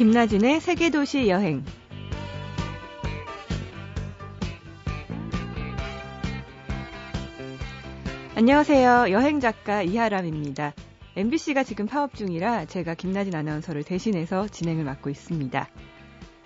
김나진의 0.00 0.62
세계도시 0.62 1.28
여행. 1.28 1.62
안녕하세요. 8.34 9.08
여행작가 9.10 9.82
이하람입니다. 9.82 10.72
MBC가 11.16 11.64
지금 11.64 11.84
파업 11.84 12.14
중이라 12.14 12.64
제가 12.64 12.94
김나진 12.94 13.34
아나운서를 13.34 13.84
대신해서 13.84 14.48
진행을 14.48 14.84
맡고 14.84 15.10
있습니다. 15.10 15.68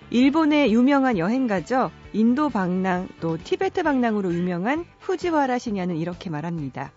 일본의 0.09 0.73
유명한 0.73 1.17
여행가죠. 1.17 1.91
인도 2.11 2.49
방랑 2.49 3.07
또 3.21 3.37
티베트 3.37 3.83
방랑으로 3.83 4.33
유명한 4.33 4.83
후지와라 4.99 5.59
시냐는 5.59 5.95
이렇게 5.95 6.29
말합니다. 6.29 6.91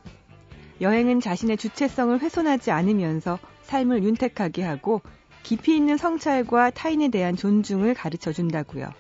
여행은 0.81 1.21
자신의 1.21 1.57
주체성을 1.57 2.19
훼손하지 2.19 2.73
않으면서 2.73 3.39
삶을 3.63 4.03
윤택하게 4.03 4.65
하고 4.65 5.03
깊이 5.49 5.75
있는 5.75 5.97
성찰과 5.97 6.69
타인에 6.69 7.09
대한 7.09 7.35
존중을 7.35 7.95
가르쳐 7.95 8.35
준다고요. 8.35 8.91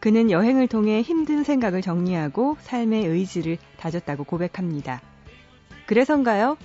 그는 0.00 0.30
여행을 0.30 0.66
통해 0.66 1.02
힘든 1.02 1.44
생각을 1.44 1.82
정리하고 1.82 2.56
삶의 2.62 3.04
의지를 3.04 3.58
다졌다고 3.76 4.24
고백합니다. 4.24 5.02
그래서인가요? 5.84 6.56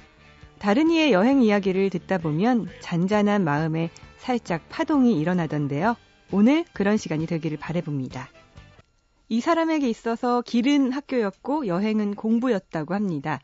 다른 0.57 0.89
이의 0.89 1.11
여행 1.11 1.43
이야기를 1.43 1.89
듣다 1.89 2.17
보면 2.17 2.69
잔잔한 2.79 3.43
마음에 3.43 3.89
살짝 4.19 4.61
파동이 4.69 5.19
일어나던데요. 5.19 5.97
오늘 6.31 6.63
그런 6.71 6.95
시간이 6.95 7.25
되기를 7.27 7.57
바래봅니다. 7.57 8.29
이 9.27 9.41
사람에게 9.41 9.89
있어서 9.89 10.41
길은 10.43 10.93
학교였고 10.93 11.67
여행은 11.67 12.15
공부였다고 12.15 12.93
합니다. 12.93 13.41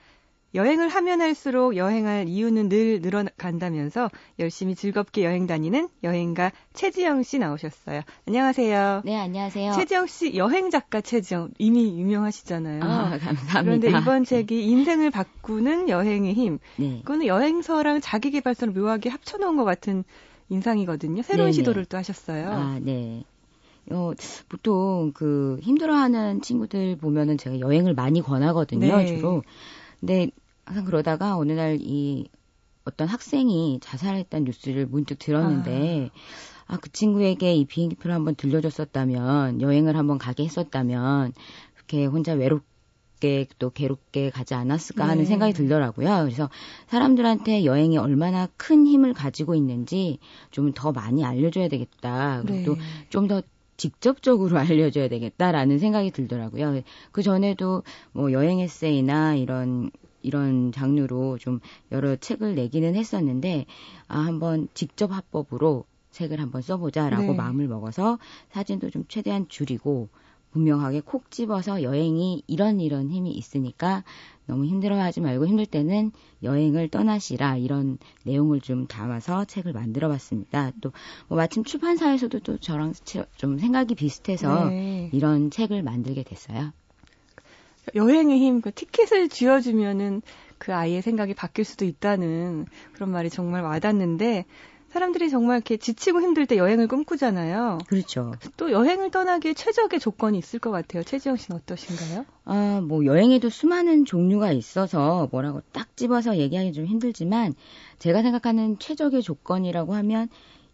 여행을 0.55 0.89
하면 0.89 1.21
할수록 1.21 1.75
여행할 1.75 2.27
이유는 2.27 2.69
늘 2.69 3.01
늘어간다면서 3.01 4.09
열심히 4.39 4.73
즐겁게 4.73 5.23
여행 5.23 5.45
다니는 5.45 5.89
여행가 6.03 6.51
최지영 6.73 7.21
씨 7.21 7.37
나오셨어요. 7.37 8.01
안녕하세요. 8.27 9.03
네, 9.05 9.15
안녕하세요. 9.15 9.73
최지영 9.73 10.07
씨 10.07 10.35
여행 10.35 10.71
작가 10.71 11.01
최지영 11.01 11.51
이미 11.59 11.99
유명하시잖아요. 11.99 12.83
아, 12.83 13.17
감사합니다. 13.19 13.61
그런데 13.61 13.89
이번 13.89 14.23
책이 14.23 14.65
인생을 14.65 15.11
바꾸는 15.11 15.87
여행의 15.87 16.33
힘. 16.33 16.57
네. 16.77 16.99
그거는 17.01 17.27
여행서랑 17.27 18.01
자기계발서를 18.01 18.73
묘하게 18.73 19.09
합쳐놓은 19.09 19.55
것 19.55 19.65
같은 19.65 20.03
인상이거든요. 20.49 21.21
새로운 21.21 21.51
네네. 21.51 21.53
시도를 21.53 21.85
또 21.85 21.97
하셨어요. 21.97 22.49
아, 22.49 22.79
네. 22.81 23.23
어, 23.91 24.13
보통 24.49 25.11
그 25.13 25.59
힘들어하는 25.61 26.41
친구들 26.41 26.97
보면은 26.97 27.37
제가 27.37 27.59
여행을 27.59 27.93
많이 27.93 28.21
권하거든요, 28.21 28.97
네. 28.97 29.05
주로. 29.05 29.43
근데 29.99 30.31
항상 30.69 30.85
그러다가 30.85 31.37
어느 31.37 31.51
날 31.53 31.77
이 31.81 32.29
어떤 32.85 33.07
학생이 33.07 33.79
자살했다는 33.81 34.45
뉴스를 34.45 34.87
문득 34.87 35.19
들었는데 35.19 36.09
아, 36.67 36.77
그 36.77 36.91
친구에게 36.91 37.53
이 37.53 37.65
비행기표를 37.65 38.13
한번 38.13 38.35
들려줬었다면 38.35 39.61
여행을 39.61 39.95
한번 39.97 40.17
가게 40.17 40.43
했었다면 40.43 41.33
그렇게 41.75 42.05
혼자 42.05 42.33
외롭게 42.33 43.47
또 43.59 43.69
괴롭게 43.71 44.29
가지 44.29 44.53
않았을까 44.53 45.03
하는 45.03 45.23
네. 45.23 45.25
생각이 45.25 45.53
들더라고요. 45.53 46.23
그래서 46.23 46.49
사람들한테 46.87 47.65
여행이 47.65 47.97
얼마나 47.97 48.47
큰 48.57 48.87
힘을 48.87 49.13
가지고 49.13 49.55
있는지 49.55 50.19
좀 50.51 50.73
더 50.73 50.91
많이 50.91 51.25
알려줘야 51.25 51.67
되겠다. 51.67 52.41
그리고 52.45 52.75
네. 52.75 52.79
또좀더 53.09 53.41
직접적으로 53.77 54.57
알려줘야 54.59 55.09
되겠다라는 55.09 55.79
생각이 55.79 56.11
들더라고요. 56.11 56.81
그 57.11 57.21
전에도 57.23 57.83
뭐 58.13 58.31
여행 58.31 58.59
에세이나 58.59 59.35
이런 59.35 59.91
이런 60.21 60.71
장르로 60.71 61.37
좀 61.37 61.59
여러 61.91 62.15
책을 62.15 62.55
내기는 62.55 62.95
했었는데 62.95 63.65
아 64.07 64.19
한번 64.19 64.67
직접 64.73 65.11
합법으로 65.11 65.85
책을 66.11 66.39
한번 66.39 66.61
써보자라고 66.61 67.23
네. 67.23 67.33
마음을 67.33 67.67
먹어서 67.67 68.17
사진도 68.51 68.89
좀 68.89 69.05
최대한 69.07 69.47
줄이고 69.47 70.09
분명하게 70.51 71.01
콕 71.01 71.29
집어서 71.29 71.83
여행이 71.83 72.41
이런 72.47 72.79
이런 72.79 73.11
힘이 73.11 73.31
있으니까 73.31 74.03
너무 74.47 74.65
힘들어하지 74.65 75.21
말고 75.21 75.45
힘들 75.45 75.67
때는 75.67 76.11
여행을 76.41 76.89
떠나시라 76.89 77.57
이런 77.57 77.99
내용을 78.23 78.59
좀 78.59 78.87
담아서 78.87 79.45
책을 79.45 79.73
만들어봤습니다. 79.73 80.71
또 80.81 80.91
뭐 81.27 81.37
마침 81.37 81.63
출판사에서도 81.63 82.39
또 82.39 82.57
저랑 82.57 82.93
좀 83.35 83.59
생각이 83.59 83.93
비슷해서 83.93 84.65
네. 84.69 85.09
이런 85.13 85.51
책을 85.51 85.83
만들게 85.83 86.23
됐어요. 86.23 86.71
여행의 87.95 88.39
힘, 88.39 88.61
그 88.61 88.71
티켓을 88.71 89.29
쥐어주면은 89.29 90.21
그 90.57 90.73
아이의 90.73 91.01
생각이 91.01 91.33
바뀔 91.33 91.65
수도 91.65 91.85
있다는 91.85 92.65
그런 92.93 93.11
말이 93.11 93.29
정말 93.29 93.63
와닿는데 93.63 94.45
사람들이 94.89 95.29
정말 95.29 95.57
이렇게 95.57 95.77
지치고 95.77 96.21
힘들 96.21 96.47
때 96.47 96.57
여행을 96.57 96.87
꿈꾸잖아요. 96.87 97.77
그렇죠. 97.87 98.33
또 98.57 98.71
여행을 98.71 99.11
떠나기에 99.11 99.53
최적의 99.53 99.99
조건이 99.99 100.37
있을 100.39 100.59
것 100.59 100.71
같아요. 100.71 101.03
최지영 101.03 101.37
씨는 101.37 101.59
어떠신가요? 101.61 102.25
아, 102.45 102.81
뭐 102.83 103.05
여행에도 103.05 103.49
수많은 103.49 104.05
종류가 104.05 104.51
있어서 104.51 105.29
뭐라고 105.31 105.61
딱 105.71 105.95
집어서 105.95 106.37
얘기하기 106.37 106.73
좀 106.73 106.85
힘들지만 106.85 107.53
제가 107.99 108.23
생각하는 108.23 108.79
최적의 108.79 109.21
조건이라고 109.21 109.93
하면 109.93 110.27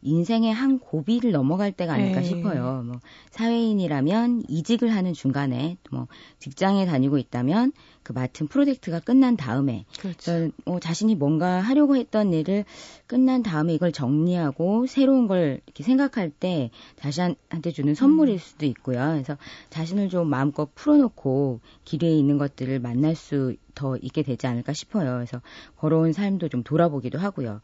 인생의 0.06 0.54
한 0.54 0.80
고비를 0.80 1.32
넘어갈 1.32 1.72
때가 1.72 1.94
아닐까 1.94 2.22
에이. 2.22 2.24
네. 2.24 2.30
싶어요. 2.30 2.84
뭐 2.86 3.00
사회인이라면 3.32 4.44
이직을 4.48 4.94
하는 4.94 5.14
중간에 5.14 5.78
뭐 5.92 6.08
직장에 6.40 6.86
다니고 6.86 7.18
있다면 7.18 7.74
그 8.04 8.14
맡은 8.14 8.48
프로젝트가 8.48 9.00
끝난 9.00 9.36
다음에 9.36 9.86
그렇죠. 10.00 10.50
뭐 10.64 10.80
자신이 10.80 11.16
뭔가 11.16 11.60
하려고 11.60 11.96
했던 11.96 12.34
일을 12.34 12.66
끝난 13.08 13.42
다음에 13.42 13.74
이걸 13.74 13.92
정리하고 13.92 14.86
새로운 14.86 15.28
걸 15.28 15.60
이렇게 15.66 15.84
생각할 15.84 16.30
때 16.30 16.70
자신한테 16.98 17.72
주는 17.72 17.96
선물일 17.96 18.36
음. 18.36 18.38
수도 18.38 18.66
있고요. 18.68 19.00
그래서 19.14 19.38
자신을 19.72 20.10
좀 20.10 20.30
마음껏 20.30 20.74
풀어놓고 20.76 21.62
길에 21.84 22.16
있는 22.16 22.38
것들을 22.38 22.80
만날 22.80 23.16
수 23.16 23.56
더 23.76 23.98
있게 23.98 24.24
되지 24.24 24.48
않을까 24.48 24.74
싶어요. 24.74 25.14
그래서 25.16 25.42
걸어온 25.76 26.14
삶도 26.14 26.50
좀 26.50 26.64
돌아보기도 26.64 27.20
하고요. 27.20 27.62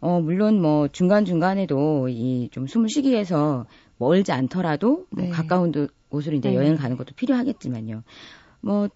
어, 0.00 0.20
물론 0.20 0.60
뭐 0.60 0.88
중간중간에도 0.88 2.08
이 2.08 2.48
좀 2.52 2.66
숨을 2.66 2.88
쉬기 2.88 3.10
위해서 3.10 3.66
멀지 3.98 4.32
않더라도 4.32 5.06
뭐 5.10 5.24
네. 5.24 5.30
가까운 5.30 5.72
곳으로 6.08 6.36
이제 6.36 6.50
네. 6.50 6.54
여행 6.56 6.76
가는 6.76 6.96
것도 6.96 7.14
필요하겠지만요. 7.16 8.02
뭐 8.60 8.88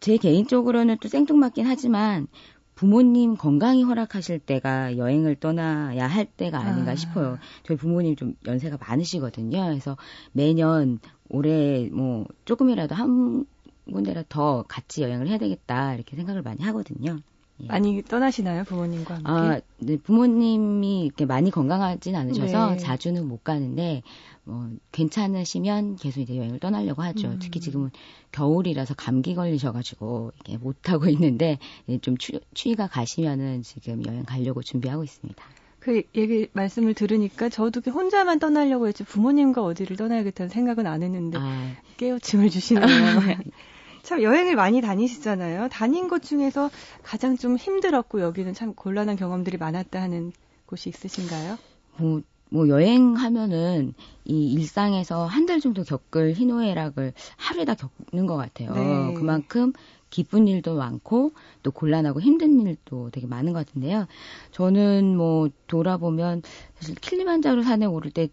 제 0.00 0.18
개인적으로는 0.18 0.98
또 1.00 1.08
생뚱맞긴 1.08 1.66
하지만 1.66 2.26
부모님 2.74 3.34
건강이 3.34 3.82
허락하실 3.82 4.38
때가 4.40 4.98
여행을 4.98 5.36
떠나야 5.36 6.06
할 6.06 6.26
때가 6.26 6.58
아닌가 6.60 6.92
아. 6.92 6.94
싶어요. 6.94 7.38
저희 7.64 7.78
부모님 7.78 8.14
좀 8.14 8.34
연세가 8.46 8.76
많으시거든요. 8.78 9.64
그래서 9.64 9.96
매년 10.32 10.98
올해 11.30 11.88
뭐 11.92 12.26
조금이라도 12.44 12.94
한 12.94 13.46
군데라도 13.90 14.26
더 14.28 14.64
같이 14.68 15.02
여행을 15.02 15.28
해야 15.28 15.38
되겠다 15.38 15.94
이렇게 15.94 16.14
생각을 16.16 16.42
많이 16.42 16.62
하거든요. 16.64 17.18
예. 17.62 17.66
많이 17.66 18.02
떠나시나요, 18.02 18.64
부모님과 18.64 19.14
함께? 19.14 19.30
아, 19.30 19.60
네, 19.78 19.96
부모님이 19.96 21.04
이렇게 21.06 21.24
많이 21.24 21.50
건강하진 21.50 22.14
않으셔서 22.14 22.70
네. 22.72 22.76
자주는 22.76 23.26
못 23.26 23.44
가는데, 23.44 24.02
뭐, 24.44 24.70
괜찮으시면 24.92 25.96
계속 25.96 26.20
이제 26.20 26.36
여행을 26.36 26.58
떠나려고 26.58 27.02
하죠. 27.02 27.28
음. 27.28 27.38
특히 27.40 27.60
지금은 27.60 27.90
겨울이라서 28.32 28.94
감기 28.94 29.34
걸리셔가지고, 29.34 30.32
이게 30.40 30.58
못 30.58 30.90
하고 30.90 31.08
있는데, 31.10 31.58
예, 31.88 31.98
좀 31.98 32.18
추, 32.18 32.40
추위가 32.52 32.86
가시면은 32.86 33.62
지금 33.62 34.04
여행 34.06 34.24
가려고 34.24 34.62
준비하고 34.62 35.02
있습니다. 35.04 35.42
그 35.86 36.02
얘기 36.16 36.48
말씀을 36.52 36.94
들으니까 36.94 37.48
저도 37.48 37.80
혼자만 37.88 38.40
떠나려고 38.40 38.88
했지 38.88 39.04
부모님과 39.04 39.62
어디를 39.62 39.96
떠나야겠다는 39.96 40.50
생각은 40.50 40.84
안 40.84 41.04
했는데 41.04 41.38
아. 41.40 41.76
깨우침을 41.96 42.50
주시네요. 42.50 42.86
참 44.06 44.22
여행을 44.22 44.54
많이 44.54 44.80
다니시잖아요. 44.80 45.68
다닌 45.68 46.06
곳 46.08 46.22
중에서 46.22 46.70
가장 47.02 47.36
좀 47.36 47.56
힘들었고 47.56 48.20
여기는 48.20 48.54
참 48.54 48.72
곤란한 48.72 49.16
경험들이 49.16 49.56
많았다 49.58 50.00
하는 50.00 50.30
곳이 50.66 50.88
있으신가요? 50.90 51.58
뭐, 51.98 52.20
뭐 52.50 52.68
여행하면은 52.68 53.94
이 54.24 54.52
일상에서 54.52 55.26
한 55.26 55.46
달 55.46 55.58
정도 55.58 55.82
겪을 55.82 56.34
희노애락을 56.34 57.14
하루에 57.36 57.64
다 57.64 57.74
겪는 57.74 58.26
것 58.26 58.36
같아요. 58.36 58.72
네. 58.74 59.14
그만큼 59.14 59.72
기쁜 60.10 60.46
일도 60.46 60.76
많고 60.76 61.32
또 61.64 61.72
곤란하고 61.72 62.20
힘든 62.20 62.60
일도 62.60 63.10
되게 63.10 63.26
많은 63.26 63.52
것 63.52 63.66
같은데요. 63.66 64.06
저는 64.52 65.16
뭐 65.16 65.48
돌아보면 65.66 66.42
사실 66.78 66.94
킬리만자로 66.94 67.62
산에 67.64 67.86
오를 67.86 68.12
때 68.12 68.28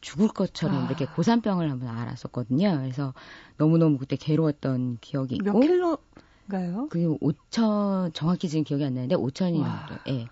죽을 0.00 0.28
것처럼 0.28 0.84
아. 0.84 0.86
이렇게 0.86 1.06
고산병을 1.06 1.70
한번 1.70 1.88
알았었거든요. 1.88 2.78
그래서 2.80 3.14
너무너무 3.56 3.98
그때 3.98 4.16
괴로웠던 4.16 4.98
기억이 5.00 5.36
있고. 5.36 5.52
몇 5.52 5.60
킬로가요? 5.60 6.88
그게 6.88 7.06
5천, 7.06 8.14
정확히 8.14 8.48
지금 8.48 8.64
기억이 8.64 8.84
안 8.84 8.94
나는데 8.94 9.16
5천이 9.16 9.54
정도. 9.54 10.00
예. 10.08 10.26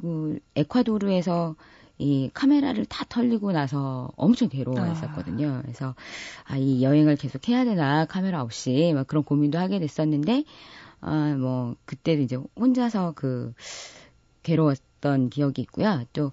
그 0.00 0.38
에콰도르에서 0.54 1.56
이 1.98 2.30
카메라를 2.32 2.84
다 2.86 3.04
털리고 3.08 3.50
나서 3.50 4.12
엄청 4.16 4.48
괴로워했었거든요. 4.48 5.48
아. 5.48 5.62
그래서 5.62 5.94
아, 6.44 6.56
이 6.56 6.82
여행을 6.82 7.16
계속 7.16 7.48
해야 7.48 7.64
되나 7.64 8.04
카메라 8.04 8.42
없이 8.42 8.92
막 8.94 9.06
그런 9.08 9.24
고민도 9.24 9.58
하게 9.58 9.80
됐었는데 9.80 10.44
아, 11.00 11.34
뭐 11.36 11.74
그때도 11.86 12.22
이제 12.22 12.38
혼자서 12.56 13.14
그 13.16 13.52
괴로웠던 14.44 15.30
기억이 15.30 15.62
있고요. 15.62 16.04
또 16.12 16.30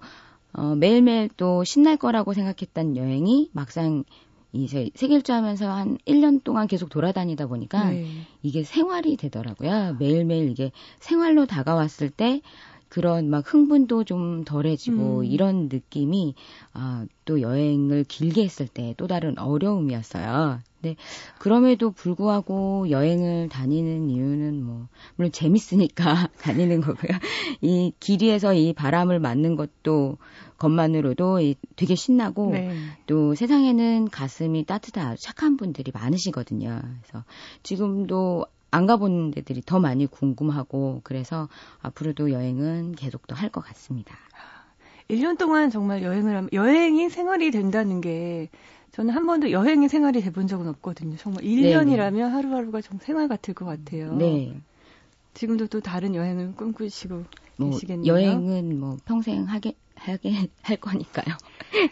어, 0.57 0.75
매일매일 0.75 1.29
또 1.37 1.63
신날 1.63 1.97
거라고 1.97 2.33
생각했던 2.33 2.95
여행이 2.95 3.49
막상 3.53 4.03
이제 4.53 4.89
세길주 4.95 5.33
하면서 5.33 5.69
한 5.69 5.97
1년 6.05 6.43
동안 6.43 6.67
계속 6.67 6.89
돌아다니다 6.89 7.47
보니까 7.47 7.89
네. 7.89 8.05
이게 8.41 8.63
생활이 8.63 9.17
되더라고요. 9.17 9.97
매일매일 9.99 10.49
이게 10.49 10.71
생활로 10.99 11.45
다가왔을 11.45 12.09
때 12.09 12.41
그런 12.89 13.29
막 13.29 13.43
흥분도 13.51 14.03
좀 14.05 14.43
덜해지고 14.43 15.19
음. 15.19 15.25
이런 15.25 15.69
느낌이 15.71 16.35
아, 16.73 17.05
또 17.25 17.41
여행을 17.41 18.05
길게 18.05 18.43
했을 18.43 18.67
때 18.67 18.85
또 18.97 19.07
다른 19.07 19.37
어려움이었어요. 19.37 20.59
근데 20.81 20.95
그럼에도 21.39 21.91
불구하고 21.91 22.89
여행을 22.89 23.49
다니는 23.49 24.09
이유는 24.09 24.63
뭐 24.63 24.87
물론 25.15 25.31
재밌으니까 25.31 26.29
다니는 26.41 26.81
거고요. 26.81 27.17
이 27.61 27.91
길이에서 27.99 28.53
이 28.53 28.73
바람을 28.73 29.19
맞는 29.19 29.55
것도 29.55 30.17
것만으로도 30.57 31.39
되게 31.75 31.95
신나고 31.95 32.51
네. 32.51 32.69
또 33.07 33.35
세상에는 33.35 34.09
가슴이 34.09 34.65
따뜻한 34.65 35.17
착한 35.19 35.57
분들이 35.57 35.91
많으시거든요. 35.93 36.81
그래서 37.01 37.25
지금도 37.63 38.45
안 38.75 38.85
가본 38.87 39.31
데들이 39.31 39.61
더 39.65 39.79
많이 39.79 40.05
궁금하고 40.05 41.01
그래서 41.03 41.47
앞으로도 41.81 42.31
여행은 42.31 42.93
계속 42.95 43.25
더 43.27 43.35
할 43.35 43.49
것 43.49 43.61
같습니다. 43.61 44.15
1년 45.09 45.37
동안 45.37 45.69
정말 45.69 46.01
여행을 46.03 46.35
하면 46.35 46.49
여행이 46.51 47.09
생활이 47.09 47.51
된다는 47.51 48.01
게 48.01 48.49
저는 48.91 49.13
한 49.13 49.25
번도 49.25 49.51
여행이 49.51 49.87
생활이 49.87 50.21
돼본 50.21 50.47
적은 50.47 50.67
없거든요. 50.69 51.15
정말 51.17 51.43
1년이라면 51.43 52.13
네 52.13 52.21
하루하루가 52.21 52.81
정 52.81 52.97
생활 52.99 53.27
같을 53.27 53.53
것 53.53 53.65
같아요. 53.65 54.13
네. 54.15 54.59
지금도 55.33 55.67
또 55.67 55.79
다른 55.81 56.15
여행을 56.15 56.55
꿈꾸시고 56.55 57.23
뭐 57.57 57.69
계시겠네요. 57.69 58.11
여행은 58.11 58.79
뭐 58.79 58.97
평생 59.05 59.43
하게 59.43 59.73
하게 59.95 60.49
할 60.63 60.77
거니까요. 60.77 61.35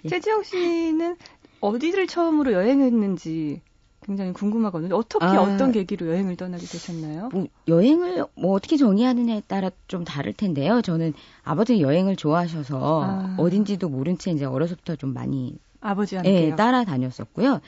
최지영 0.10 0.44
씨는 0.44 1.18
어디를 1.62 2.08
처음으로 2.08 2.54
여행했는지 2.54 3.62
굉장히 4.04 4.34
궁금하거든요. 4.34 4.96
어떻게 4.96 5.26
아, 5.26 5.42
어떤 5.42 5.72
계기로 5.72 6.08
여행을 6.08 6.36
떠나게 6.36 6.66
되셨나요? 6.66 7.30
뭐 7.32 7.48
여행을 7.68 8.26
뭐 8.36 8.54
어떻게 8.54 8.78
정의하느냐에 8.78 9.42
따라 9.48 9.72
좀 9.88 10.04
다를 10.04 10.34
텐데요. 10.34 10.82
저는 10.82 11.14
아버지 11.44 11.82
여행을 11.82 12.16
좋아하셔서 12.16 13.04
아. 13.04 13.36
어딘지도 13.38 13.90
모른 13.90 14.18
채 14.18 14.32
이제 14.32 14.46
어려서부터 14.46 14.96
좀 14.96 15.14
많이 15.14 15.58
아버지한테 15.84 16.48
예, 16.48 16.56
따라다녔었고요. 16.56 17.60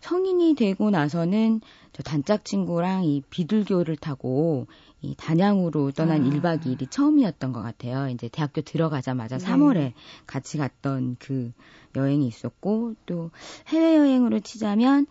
성인이 0.00 0.54
되고 0.54 0.90
나서는 0.90 1.60
저 1.92 2.02
단짝 2.02 2.44
친구랑 2.44 3.04
이 3.04 3.22
비둘기호를 3.30 3.96
타고 3.96 4.66
이 5.00 5.14
단양으로 5.16 5.90
떠난 5.92 6.22
아. 6.22 6.24
1박 6.24 6.62
2일이 6.64 6.90
처음이었던 6.90 7.52
것 7.52 7.62
같아요. 7.62 8.08
이제 8.08 8.28
대학교 8.28 8.60
들어가자마자 8.60 9.38
네. 9.38 9.44
3월에 9.44 9.92
같이 10.26 10.58
갔던 10.58 11.16
그 11.18 11.52
여행이 11.96 12.26
있었고 12.26 12.94
또 13.06 13.30
해외 13.68 13.96
여행으로 13.96 14.40
치자면 14.40 15.06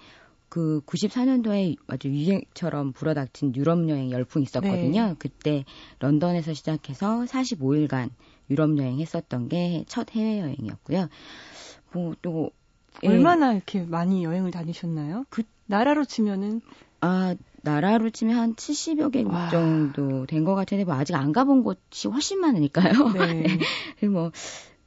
그 0.52 0.82
94년도에 0.86 1.78
아주 1.88 2.10
유행처럼 2.10 2.92
불어닥친 2.92 3.56
유럽 3.56 3.88
여행 3.88 4.12
열풍이 4.12 4.44
있었거든요. 4.44 5.08
네. 5.08 5.16
그때 5.18 5.64
런던에서 6.00 6.54
시작해서 6.54 7.24
45일간 7.24 8.10
유럽 8.50 8.78
여행 8.78 9.00
했었던 9.00 9.48
게 9.48 9.86
첫 9.88 10.12
해외 10.12 10.42
여행이었고요. 10.42 11.08
뭐또 11.94 12.52
예. 13.04 13.08
얼마나 13.08 13.52
예. 13.54 13.56
이렇게 13.56 13.82
많이 13.84 14.26
여행을 14.26 14.52
다니셨나요? 14.52 15.24
그 15.30 15.44
나라로 15.68 16.04
치면은 16.04 16.60
아 17.00 17.34
나라로 17.62 18.10
치면 18.10 18.36
한 18.38 18.54
70여 18.56 19.10
개국 19.14 19.32
와. 19.34 19.50
정도 19.50 20.26
된 20.26 20.44
것 20.44 20.54
같은데 20.56 20.84
뭐 20.84 20.96
아직 20.96 21.16
안 21.16 21.32
가본 21.32 21.64
곳이 21.64 22.10
훨씬 22.10 22.42
많으니까요. 22.42 22.92
네. 23.14 23.44
그리고 24.02 24.14
뭐 24.14 24.32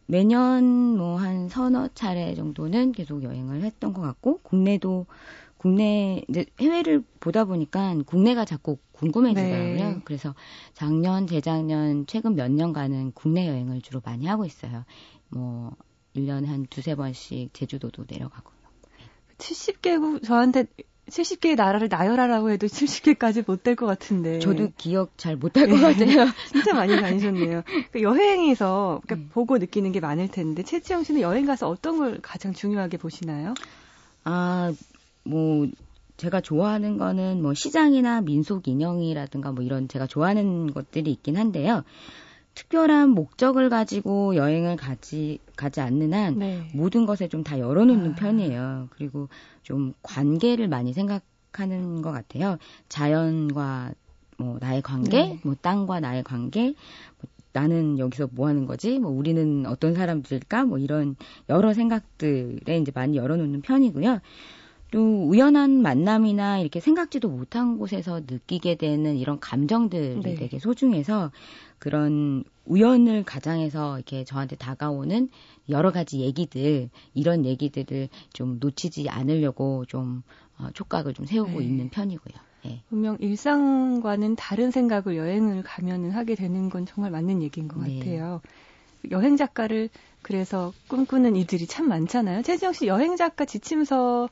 매년 0.07 0.65
뭐 0.99 1.17
한 1.17 1.49
서너 1.49 1.89
차례 1.95 2.35
정도는 2.35 2.93
계속 2.93 3.23
여행을 3.23 3.63
했던 3.63 3.95
것 3.95 4.03
같고 4.03 4.41
국내도 4.43 5.07
국내 5.65 6.23
이제 6.29 6.45
해외를 6.61 7.03
보다 7.21 7.47
보니까 7.47 7.95
국내가 8.05 8.45
자꾸 8.45 8.77
궁금해지더라고요. 8.93 9.91
네. 9.95 10.01
그래서 10.05 10.35
작년, 10.75 11.27
재작년, 11.27 12.05
최근 12.07 12.35
몇 12.35 12.51
년간은 12.51 13.13
국내 13.15 13.49
여행을 13.49 13.81
주로 13.81 14.03
많이 14.05 14.27
하고 14.27 14.45
있어요. 14.45 14.85
뭐 15.31 15.75
1년에 16.15 16.49
한 16.49 16.67
두세 16.69 16.95
번씩 16.97 17.55
제주도도 17.55 18.05
내려가고. 18.07 18.53
70개국 19.39 20.23
저한테 20.23 20.67
70개의 21.09 21.57
나라를 21.57 21.89
나열하라고 21.89 22.51
해도 22.51 22.67
70개까지 22.67 23.47
못 23.47 23.63
될 23.63 23.75
것 23.75 23.87
같은데. 23.87 24.41
저도 24.41 24.69
기억 24.77 25.17
잘 25.17 25.35
못할 25.37 25.67
것 25.67 25.77
네. 25.77 25.81
같아요. 25.81 26.27
진짜 26.53 26.75
많이 26.75 26.95
다니셨네요. 27.01 27.63
그러니까 27.65 28.03
여행에서 28.03 29.01
그러니까 29.07 29.27
음. 29.27 29.31
보고 29.33 29.57
느끼는 29.57 29.93
게 29.93 30.01
많을 30.01 30.29
텐데 30.29 30.63
최지영 30.63 31.05
씨는 31.05 31.23
여행 31.23 31.47
가서 31.47 31.71
어떤 31.71 31.97
걸 31.97 32.21
가장 32.21 32.53
중요하게 32.53 32.99
보시나요? 32.99 33.55
아, 34.25 34.73
뭐 35.25 35.67
제가 36.17 36.41
좋아하는 36.41 36.97
거는 36.97 37.43
뭐 37.43 37.55
시장이나 37.55 38.21
민속 38.21 38.69
인형이라든가 38.69 39.53
뭐 39.53 39.65
이런 39.65 39.89
제가 39.89 40.07
좋아하는 40.07 40.73
것들이 40.73 41.11
있긴 41.11 41.37
한데요. 41.37 41.83
특별한 42.55 43.11
목적을 43.11 43.69
가지고 43.69 44.37
여행을 44.37 44.77
가지 44.77 45.41
가지 45.57 45.81
않는 45.81 46.15
한 46.15 46.39
네. 46.39 46.71
모든 46.73 47.05
것에 47.05 47.29
좀 47.29 47.43
다 47.43 47.59
열어놓는 47.59 48.13
아. 48.13 48.15
편이에요. 48.15 48.89
그리고 48.91 49.29
좀 49.63 49.93
관계를 50.03 50.69
많이 50.69 50.93
생각하는 50.93 52.01
것 52.01 52.13
같아요. 52.13 52.59
자연과 52.89 53.93
뭐 54.39 54.59
나의 54.61 54.83
관계, 54.83 55.29
네. 55.29 55.41
뭐 55.43 55.55
땅과 55.61 56.01
나의 56.01 56.23
관계, 56.23 56.75
뭐 57.21 57.31
나는 57.53 57.99
여기서 57.99 58.29
뭐 58.33 58.49
하는 58.49 58.67
거지? 58.67 58.99
뭐 58.99 59.11
우리는 59.11 59.65
어떤 59.67 59.95
사람들일까? 59.95 60.65
뭐 60.65 60.79
이런 60.79 61.17
여러 61.49 61.73
생각들에 61.75 62.79
이제 62.79 62.93
많이 62.95 63.17
열어놓는 63.17 63.63
편이고요. 63.63 64.21
또 64.95 65.25
우연한 65.27 65.83
만남이나 65.83 66.61
이렇게 66.61 66.79
생각지도 66.79 67.29
못한 67.29 67.79
곳에서 67.79 68.21
느끼게 68.21 68.77
되는 68.77 69.17
이런 69.17 69.41
감정들이 69.41 70.21
네. 70.23 70.35
되게 70.37 70.61
소중해서 70.61 71.33
그런 71.81 72.45
우연을 72.65 73.25
가장해서 73.25 73.97
이렇게 73.97 74.23
저한테 74.23 74.55
다가오는 74.55 75.31
여러 75.69 75.91
가지 75.91 76.21
얘기들 76.21 76.91
이런 77.13 77.45
얘기들을 77.45 78.09
좀 78.33 78.59
놓치지 78.61 79.09
않으려고 79.09 79.85
좀 79.87 80.23
어, 80.59 80.69
촉각을 80.73 81.13
좀 81.13 81.27
세우고 81.27 81.59
네. 81.59 81.67
있는 81.67 81.91
편이고요. 81.91 82.35
네. 82.65 82.85
분명 82.89 83.17
일상과는 83.19 84.37
다른 84.37 84.71
생각을 84.71 85.17
여행을 85.17 85.65
가면은 85.65 86.13
하게 86.13 86.37
되는 86.37 86.69
건 86.71 86.87
정말 86.87 87.11
맞는 87.11 87.43
얘기인 87.43 87.67
것 87.67 87.83
네. 87.83 87.99
같아요. 87.99 88.41
여행 89.11 89.37
작가를 89.37 89.91
그래서 90.23 90.73
꿈꾸는 90.89 91.35
이들이 91.35 91.67
참 91.67 91.89
많잖아요. 91.89 92.43
최지영 92.43 92.73
씨 92.73 92.87
여행 92.87 93.17
작가 93.17 93.45
지침서 93.45 94.29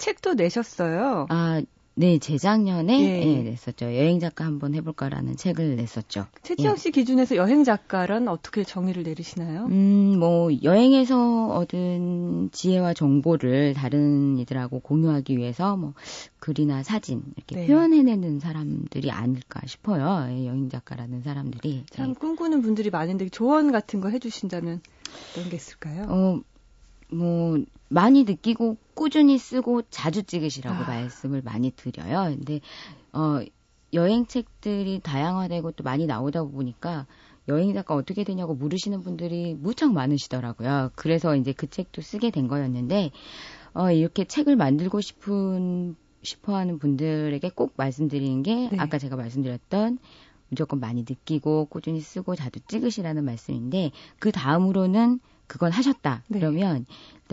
책도 0.00 0.34
내셨어요. 0.34 1.26
아, 1.28 1.60
네, 1.94 2.18
재작년에 2.18 2.98
예. 3.02 3.22
예, 3.22 3.42
냈었죠. 3.42 3.84
여행 3.84 4.20
작가 4.20 4.46
한번 4.46 4.74
해볼까라는 4.74 5.36
책을 5.36 5.76
냈었죠. 5.76 6.26
최지영 6.42 6.76
씨 6.76 6.88
예. 6.88 6.92
기준에서 6.92 7.36
여행 7.36 7.62
작가란 7.62 8.28
어떻게 8.28 8.64
정의를 8.64 9.02
내리시나요? 9.02 9.66
음, 9.66 10.18
뭐 10.18 10.48
여행에서 10.62 11.48
얻은 11.48 12.50
지혜와 12.52 12.94
정보를 12.94 13.74
다른 13.74 14.38
이들하고 14.38 14.80
공유하기 14.80 15.36
위해서 15.36 15.76
뭐 15.76 15.92
글이나 16.38 16.82
사진 16.82 17.22
이렇게 17.36 17.56
네. 17.56 17.66
표현해내는 17.66 18.40
사람들이 18.40 19.10
아닐까 19.10 19.60
싶어요. 19.66 20.28
예, 20.30 20.46
여행 20.46 20.70
작가라는 20.70 21.20
사람들이 21.22 21.84
참 21.90 22.10
예. 22.10 22.14
꿈꾸는 22.14 22.62
분들이 22.62 22.88
많은데 22.88 23.28
조언 23.28 23.70
같은 23.72 24.00
거 24.00 24.08
해주신다면 24.08 24.80
어떤 25.32 25.50
게 25.50 25.56
있을까요? 25.56 26.06
어, 26.08 26.40
뭐 27.12 27.58
많이 27.88 28.24
느끼고 28.24 28.76
꾸준히 28.94 29.38
쓰고 29.38 29.82
자주 29.90 30.22
찍으시라고 30.22 30.84
아. 30.84 30.86
말씀을 30.86 31.42
많이 31.42 31.70
드려요. 31.70 32.34
근데 32.36 32.60
어 33.12 33.40
여행 33.92 34.26
책들이 34.26 35.00
다양화되고 35.00 35.72
또 35.72 35.82
많이 35.82 36.06
나오다 36.06 36.44
보니까 36.44 37.06
여행 37.48 37.74
작가 37.74 37.94
어떻게 37.94 38.22
되냐고 38.22 38.54
물으시는 38.54 39.02
분들이 39.02 39.54
무척 39.54 39.92
많으시더라고요. 39.92 40.90
그래서 40.94 41.34
이제 41.34 41.52
그 41.52 41.68
책도 41.68 42.02
쓰게 42.02 42.30
된 42.30 42.46
거였는데 42.46 43.10
어 43.74 43.90
이렇게 43.90 44.24
책을 44.24 44.56
만들고 44.56 45.00
싶은 45.00 45.96
싶어 46.22 46.54
하는 46.54 46.78
분들에게 46.78 47.50
꼭 47.50 47.72
말씀드리는 47.76 48.42
게 48.42 48.68
네. 48.70 48.76
아까 48.78 48.98
제가 48.98 49.16
말씀드렸던 49.16 49.98
무조건 50.48 50.80
많이 50.80 51.02
느끼고 51.08 51.66
꾸준히 51.66 52.00
쓰고 52.00 52.34
자주 52.34 52.60
찍으시라는 52.66 53.24
말씀인데 53.24 53.92
그 54.18 54.30
다음으로는 54.32 55.20
그건 55.50 55.72
하셨다. 55.72 56.22
네. 56.28 56.38
그러면 56.38 56.86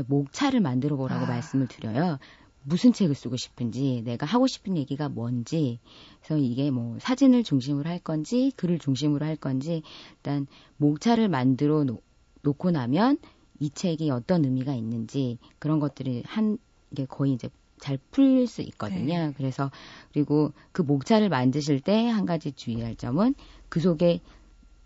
목차를 0.08 0.60
만들어 0.60 0.96
보라고 0.96 1.26
아. 1.26 1.28
말씀을 1.28 1.68
드려요. 1.68 2.18
무슨 2.64 2.92
책을 2.92 3.14
쓰고 3.14 3.38
싶은지, 3.38 4.02
내가 4.04 4.26
하고 4.26 4.48
싶은 4.48 4.76
얘기가 4.76 5.08
뭔지, 5.08 5.80
그래서 6.24 6.42
이게 6.42 6.72
뭐 6.72 6.98
사진을 7.00 7.44
중심으로 7.44 7.88
할 7.88 8.00
건지, 8.00 8.52
글을 8.56 8.80
중심으로 8.80 9.24
할 9.24 9.36
건지, 9.36 9.84
일단 10.16 10.48
목차를 10.78 11.30
만들어 11.30 11.84
놓, 11.84 12.02
놓고 12.42 12.72
나면 12.72 13.20
이 13.60 13.70
책이 13.70 14.10
어떤 14.10 14.46
의미가 14.46 14.74
있는지 14.74 15.38
그런 15.60 15.80
것들이 15.80 16.24
한 16.26 16.58
이게 16.92 17.06
거의 17.06 17.34
이제 17.34 17.50
잘 17.80 18.00
풀릴 18.10 18.48
수 18.48 18.64
있거든요. 18.64 19.28
네. 19.28 19.34
그래서 19.38 19.70
그리고 20.12 20.54
그 20.72 20.82
목차를 20.82 21.30
만드실 21.30 21.82
때 21.82 22.08
한 22.08 22.26
가지 22.26 22.52
주의할 22.52 22.96
점은 22.96 23.36
그 23.70 23.80
속에 23.80 24.22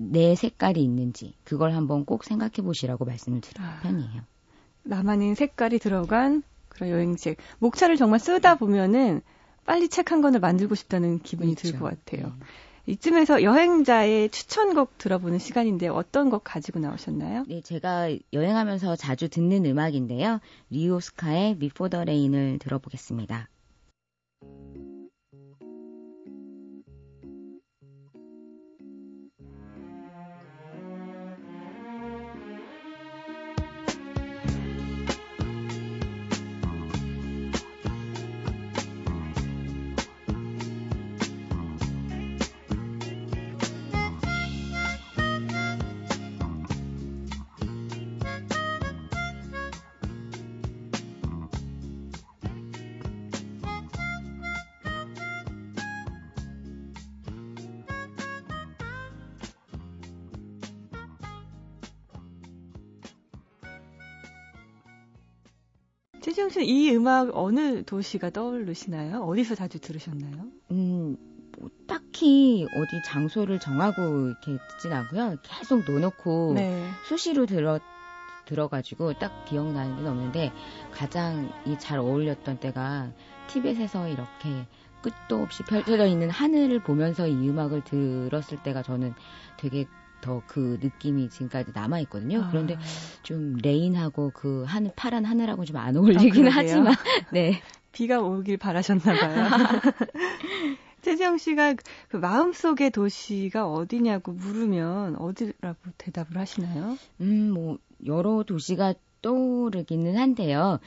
내 0.10 0.36
색깔이 0.36 0.82
있는지 0.84 1.36
그걸 1.44 1.74
한번 1.74 2.06
꼭 2.06 2.24
생각해 2.24 2.54
보시라고 2.64 3.06
말씀을 3.06 3.42
드리는 3.42 3.70
아, 3.70 3.80
편이에요. 3.82 4.22
나만의 4.84 5.36
색깔이 5.36 5.80
들어간 5.80 6.44
그런 6.70 6.90
여행책. 6.90 7.38
목차를 7.60 7.98
정말 7.98 8.20
쓰다 8.20 8.56
보면은 8.56 9.22
빨리 9.66 9.90
책 9.90 10.12
한 10.12 10.22
권을 10.22 10.40
만들고 10.40 10.74
싶다는 10.76 11.20
기분이 11.20 11.54
그렇죠. 11.56 11.72
들것 11.78 12.04
같아요. 12.06 12.34
네. 12.40 12.46
이쯤에서 12.88 13.44
여행자의 13.44 14.30
추천곡 14.32 14.98
들어보는 14.98 15.38
시간인데 15.38 15.88
어떤 15.88 16.32
곡 16.32 16.42
가지고 16.44 16.80
나오셨나요? 16.80 17.46
네, 17.48 17.62
제가 17.62 18.10
여행하면서 18.34 18.96
자주 18.96 19.30
듣는 19.30 19.66
음악인데요. 19.66 20.40
리오스카의 20.72 21.58
미포더 21.58 22.06
레인을 22.06 22.58
들어보겠습니다. 22.60 23.48
최지영 66.22 66.50
씨, 66.50 66.64
이 66.66 66.96
음악 66.96 67.32
어느 67.36 67.84
도시가 67.84 68.30
떠오르시나요? 68.30 69.22
어디서 69.24 69.56
자주 69.56 69.80
들으셨나요? 69.80 70.46
음, 70.72 71.18
뭐 71.58 71.70
딱히 71.88 72.66
어디 72.76 73.02
장소를 73.06 73.60
정하고 73.60 74.02
이렇게 74.28 74.58
듣진 74.70 74.94
않고요. 74.94 75.38
계속 75.44 75.84
넣어놓고 75.90 76.54
네. 76.56 76.90
수시로 77.08 77.46
들어 77.46 77.80
들어가지고 78.46 79.14
딱 79.14 79.46
기억나는 79.46 80.04
게 80.04 80.08
없는데 80.10 80.52
가장 80.92 81.52
이 81.66 81.78
잘 81.80 82.00
어울렸던 82.00 82.60
때가 82.60 83.12
티벳에서 83.48 84.08
이렇게 84.10 84.68
끝도 85.02 85.42
없이 85.42 85.64
펼쳐져 85.64 86.06
있는 86.06 86.30
하늘을 86.30 86.80
보면서 86.84 87.28
이 87.28 87.50
음악을 87.50 87.84
들었을 87.84 88.62
때가 88.62 88.84
저는 88.84 89.14
되게 89.58 89.86
더 90.22 90.42
그 90.48 90.78
느낌이 90.82 91.30
지금까지 91.30 91.72
남아 91.74 92.00
있거든요. 92.02 92.42
아. 92.44 92.50
그런데 92.50 92.78
좀 93.24 93.58
Rain하고 93.62 94.32
그 94.34 94.64
하늘 94.68 94.92
파란 94.96 95.26
하늘하고 95.26 95.66
좀 95.66 95.78
안 95.78 95.96
어울리긴 95.98 96.48
아, 96.48 96.52
하지만 96.54 96.94
네. 97.34 97.62
비가 97.92 98.22
오길 98.22 98.58
바라셨나 98.58 99.02
봐요. 99.04 99.48
최지영 101.02 101.38
씨가 101.38 101.76
그 102.10 102.18
마음속의 102.18 102.92
도시가 102.92 103.68
어디냐고 103.68 104.34
물으면 104.34 105.16
어디라고 105.16 105.78
대답을 105.98 106.38
하시나요? 106.38 106.98
음, 107.22 107.52
뭐 107.52 107.78
여러 108.06 108.44
도시가 108.44 108.94
떠오르기는 109.22 110.18
한데요. 110.18 110.80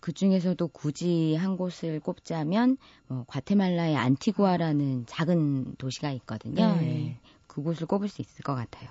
그 0.00 0.12
중에서도 0.12 0.66
굳이 0.68 1.34
한 1.36 1.56
곳을 1.56 2.00
꼽자면 2.00 2.76
뭐 3.06 3.24
과테말라의 3.28 3.96
안티구아라는 3.96 5.04
작은 5.06 5.76
도시가 5.76 6.10
있거든요. 6.12 6.74
네. 6.76 6.80
네. 6.80 7.20
그곳을 7.52 7.86
꼽을 7.86 8.08
수 8.08 8.22
있을 8.22 8.42
것 8.42 8.54
같아요. 8.54 8.88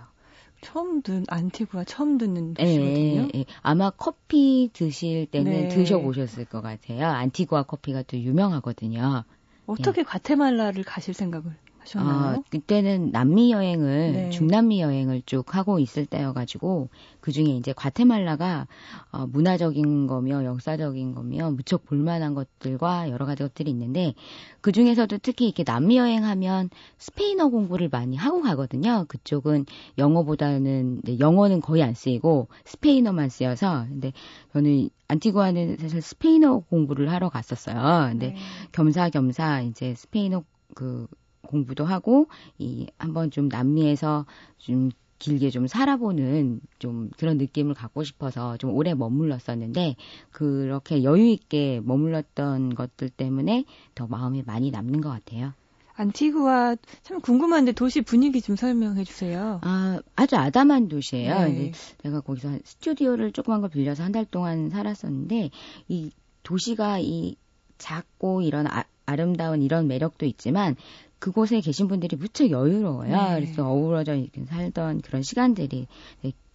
처음 0.61 1.01
듣 1.01 1.23
안티구아 1.27 1.83
처음 1.85 2.19
듣는 2.19 2.53
도시거든요. 2.53 3.27
예, 3.33 3.39
예, 3.39 3.45
아마 3.61 3.89
커피 3.89 4.69
드실 4.71 5.25
때는 5.25 5.67
네. 5.67 5.67
드셔보셨을 5.67 6.45
것 6.45 6.61
같아요. 6.61 7.07
안티구아 7.07 7.63
커피가 7.63 8.03
또 8.03 8.17
유명하거든요. 8.17 9.23
어떻게 9.65 10.01
예. 10.01 10.03
과테말라를 10.03 10.83
가실 10.83 11.13
생각을 11.15 11.51
하셨나요? 11.81 12.37
어, 12.37 12.43
그때는 12.49 13.11
남미 13.11 13.51
여행을 13.51 14.11
네. 14.13 14.29
중남미 14.29 14.81
여행을 14.81 15.23
쭉 15.25 15.55
하고 15.55 15.79
있을 15.79 16.05
때여가지고 16.05 16.89
그 17.19 17.31
중에 17.31 17.45
이제 17.45 17.73
과테말라가 17.73 18.67
어, 19.11 19.27
문화적인 19.27 20.07
거며 20.07 20.45
역사적인 20.45 21.13
거며 21.13 21.51
무척 21.51 21.85
볼만한 21.85 22.33
것들과 22.35 23.09
여러 23.09 23.25
가지 23.25 23.43
것들이 23.43 23.71
있는데 23.71 24.13
그 24.61 24.71
중에서도 24.71 25.17
특히 25.21 25.45
이렇게 25.45 25.63
남미 25.63 25.97
여행하면 25.97 26.69
스페인어 26.97 27.49
공부를 27.49 27.89
많이 27.91 28.15
하고 28.15 28.41
가거든요. 28.41 29.05
그쪽은 29.07 29.65
영어보다는 29.97 31.01
영어는 31.19 31.61
거의 31.61 31.83
안 31.83 31.93
쓰이고 31.93 32.47
스페인어만 32.65 33.29
쓰여서 33.29 33.85
근데 33.87 34.13
저는 34.53 34.89
안티구아는 35.07 35.77
사실 35.79 36.01
스페인어 36.01 36.59
공부를 36.69 37.11
하러 37.11 37.29
갔었어요. 37.29 38.09
근데 38.09 38.29
네. 38.29 38.35
겸사겸사 38.71 39.61
이제 39.61 39.95
스페인어 39.95 40.43
그 40.73 41.07
공부도 41.51 41.85
하고 41.85 42.27
이 42.57 42.87
한번 42.97 43.29
좀 43.29 43.47
남미에서 43.49 44.25
좀 44.57 44.89
길게 45.19 45.51
좀 45.51 45.67
살아보는 45.67 46.61
좀 46.79 47.11
그런 47.17 47.37
느낌을 47.37 47.75
갖고 47.75 48.03
싶어서 48.03 48.57
좀 48.57 48.71
오래 48.71 48.95
머물렀었는데 48.95 49.95
그렇게 50.31 51.03
여유 51.03 51.27
있게 51.27 51.79
머물렀던 51.83 52.73
것들 52.73 53.09
때문에 53.09 53.65
더 53.93 54.07
마음이 54.07 54.41
많이 54.47 54.71
남는 54.71 54.99
것 55.01 55.09
같아요. 55.09 55.53
안티구아 55.93 56.77
참 57.03 57.19
궁금한데 57.21 57.73
도시 57.73 58.01
분위기 58.01 58.41
좀 58.41 58.55
설명해 58.55 59.03
주세요. 59.03 59.59
아, 59.61 59.99
아주 60.15 60.37
아담한 60.37 60.87
도시예요. 60.87 61.35
네. 61.49 61.71
제가 62.01 62.21
거기서 62.21 62.57
스튜디오를 62.63 63.31
조그만 63.31 63.61
걸 63.61 63.69
빌려서 63.69 64.01
한 64.03 64.11
달 64.11 64.25
동안 64.25 64.71
살았었는데 64.71 65.51
이 65.89 66.09
도시가 66.41 66.97
이 66.99 67.35
작고 67.77 68.41
이런 68.41 68.65
아, 68.65 68.85
아름다운 69.05 69.61
이런 69.61 69.87
매력도 69.87 70.25
있지만 70.25 70.75
그곳에 71.21 71.61
계신 71.61 71.87
분들이 71.87 72.17
무척 72.17 72.49
여유로워요. 72.49 73.15
네. 73.15 73.35
그래서 73.35 73.69
어우러져 73.69 74.25
살던 74.49 75.01
그런 75.01 75.21
시간들이 75.21 75.87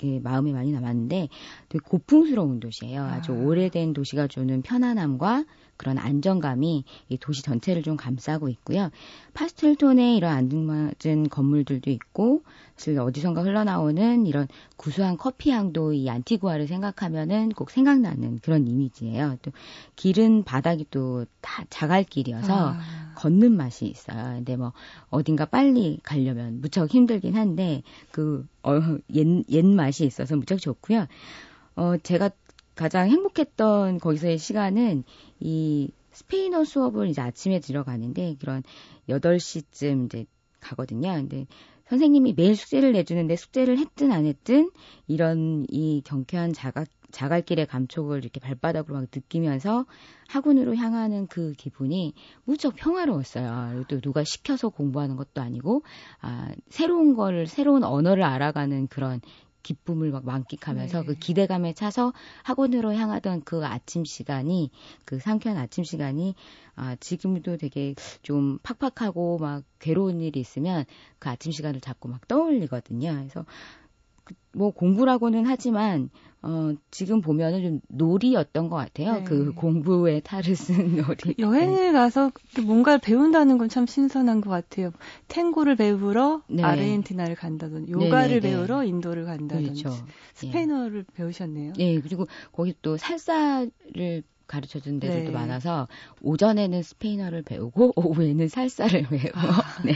마음이 0.05 0.53
많이 0.53 0.73
남았는데 0.73 1.29
되게 1.69 1.83
고풍스러운 1.83 2.61
도시예요. 2.61 3.03
아주 3.03 3.33
아. 3.33 3.37
오래된 3.37 3.95
도시가 3.95 4.27
주는 4.27 4.61
편안함과 4.61 5.45
그런 5.79 5.99
안정감이 5.99 6.85
이 7.09 7.19
도시 7.19 7.43
전체를 7.43 7.83
좀 7.83 7.97
감싸고 7.97 8.49
있고요. 8.49 8.91
파스텔 9.35 9.77
톤의 9.77 10.17
이런 10.17 10.33
안등맞은 10.33 11.29
건물들도 11.31 11.91
있고 11.91 12.43
사실 12.77 12.99
어디선가 12.99 13.43
흘러나오는 13.43 14.27
이런 14.27 14.49
구수한 14.77 15.17
커피 15.17 15.51
향도 15.51 15.93
이 15.93 16.09
안티구아를 16.09 16.67
생각하면은 16.67 17.51
꼭 17.51 17.71
생각나는 17.71 18.39
그런 18.43 18.67
이미지예요. 18.67 19.37
또 19.43 19.53
길은 19.97 20.45
바닥이 20.45 20.87
또 20.91 21.25
다 21.47 21.65
자갈길이어서 21.71 22.71
아. 22.71 22.79
걷는 23.15 23.53
맛이 23.53 23.87
있어요. 23.87 24.35
근데 24.35 24.57
뭐 24.57 24.73
어딘가 25.11 25.45
빨리 25.47 25.99
가려면 26.03 26.61
무척 26.61 26.91
힘들긴 26.91 27.37
한데 27.37 27.83
그 28.11 28.45
어, 28.65 28.81
옛, 29.15 29.45
옛 29.49 29.65
맛이 29.87 30.05
있어서 30.05 30.37
무척 30.37 30.59
좋고요. 30.59 31.07
어, 31.77 31.97
제가 31.99 32.31
가장 32.75 33.09
행복했던 33.09 33.99
거기서의 33.99 34.39
시간은 34.39 35.05
이 35.41 35.91
스페인어 36.13 36.65
수업을 36.65 37.09
이제 37.09 37.21
아침에 37.21 37.61
들어가는데 37.61 38.37
그런 38.41 38.63
8시쯤 39.09 40.07
이제 40.07 40.27
가거든요. 40.61 41.13
근데 41.13 41.47
선생님이 41.89 42.35
매일 42.37 42.57
숙제를 42.57 42.93
내주는데 42.93 43.37
숙제를 43.37 43.79
했든 43.79 44.11
안 44.11 44.27
했든 44.27 44.71
이런 45.07 45.67
이 45.69 46.03
경쾌한 46.05 46.53
자각, 46.53 46.89
자갈길의 47.13 47.67
감촉을 47.67 48.19
이렇게 48.19 48.41
발바닥으로 48.41 48.95
막 48.95 49.07
느끼면서 49.15 49.87
학원으로 50.29 50.75
향하는 50.75 51.29
그 51.29 51.53
기분이 51.53 52.15
무척 52.45 52.75
평화로웠어요. 52.75 53.85
또 53.89 54.01
누가 54.01 54.25
시켜서 54.25 54.69
공부하는 54.69 55.17
것도 55.17 55.41
아니고, 55.41 55.83
아, 56.21 56.51
새로운 56.69 57.15
거를, 57.15 57.47
새로운 57.47 57.85
언어를 57.85 58.25
알아가는 58.25 58.89
그런 58.89 59.21
기쁨을 59.67 60.13
막 60.13 60.25
만끽하면서 60.25 61.01
네. 61.01 61.07
그 61.07 61.15
기대감에 61.15 61.73
차서 61.73 62.13
학원으로 62.45 62.95
향하던 62.95 63.43
그 63.45 63.67
아침 63.67 64.05
시간이 64.05 64.71
그 65.05 65.19
상쾌한 65.19 65.59
아침 65.59 65.83
시간이 65.83 66.37
아 66.77 66.95
지금도 67.01 67.57
되게 67.57 67.95
좀 68.23 68.59
팍팍하고 68.63 69.39
막 69.39 69.65
괴로운 69.81 70.21
일이 70.21 70.39
있으면 70.39 70.85
그 71.19 71.29
아침 71.29 71.51
시간을 71.51 71.81
자꾸 71.81 72.09
막 72.09 72.29
떠올리거든요. 72.29 73.13
그래서 73.13 73.45
그 73.45 73.47
뭐 74.53 74.71
공부라고는 74.73 75.45
하지만 75.47 76.11
어, 76.43 76.73
지금 76.91 77.21
보면은 77.21 77.63
좀 77.63 77.81
놀이였던 77.89 78.69
것 78.69 78.77
같아요. 78.77 79.15
네. 79.19 79.25
그 79.25 79.53
공부에 79.55 80.21
탈을 80.21 80.55
쓴 80.55 80.97
놀이. 80.97 81.17
그 81.17 81.35
여행을 81.39 81.87
네. 81.87 81.93
가서 81.93 82.31
뭔가를 82.65 83.01
배운다는 83.01 83.59
건 83.59 83.69
참 83.69 83.87
신선한 83.87 84.41
것 84.43 84.51
같아요. 84.51 84.93
탱고를 85.29 85.75
배우러 85.77 86.43
네. 86.49 86.63
아르헨티나를 86.63 87.35
간다든지, 87.35 87.91
요가를 87.93 88.13
네네네. 88.13 88.41
네. 88.41 88.41
배우러 88.41 88.85
인도를 88.85 89.25
간다든지, 89.25 89.83
그렇죠. 89.83 90.07
스페인어를 90.35 91.01
예. 91.01 91.15
배우셨네요. 91.15 91.73
네, 91.77 92.01
그리고 92.01 92.27
거기 92.53 92.75
또 92.81 92.97
살사를 92.97 94.23
가르쳐 94.47 94.79
준 94.81 95.01
데들도 95.01 95.25
네. 95.27 95.31
많아서 95.31 95.89
오전에는 96.23 96.83
스페인어를 96.83 97.43
배우고 97.43 97.93
오후에는 97.97 98.49
살사를 98.49 99.03
배우고 99.09 99.39
아. 99.39 99.83
네. 99.85 99.95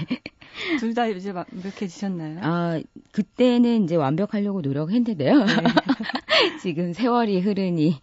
둘 0.80 0.94
다 0.94 1.06
이제 1.06 1.30
완벽해지셨나요? 1.30 2.40
아, 2.42 2.80
그때는 3.12 3.84
이제 3.84 3.94
완벽하려고 3.94 4.60
노력했는데요. 4.60 5.44
네. 5.44 5.46
지금 6.60 6.92
세월이 6.92 7.40
흐르니 7.40 7.96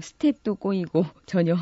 스텝도 0.00 0.54
꼬이고 0.54 1.04
전혀 1.26 1.56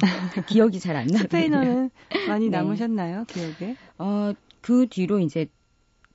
기억이 0.46 0.78
잘 0.78 0.96
안 0.96 1.06
나요. 1.08 1.18
스페인어는 1.22 1.90
많이 2.28 2.48
네. 2.48 2.56
남으셨나요, 2.58 3.24
기억에? 3.24 3.76
어, 3.98 4.32
그 4.60 4.86
뒤로 4.88 5.18
이제 5.18 5.46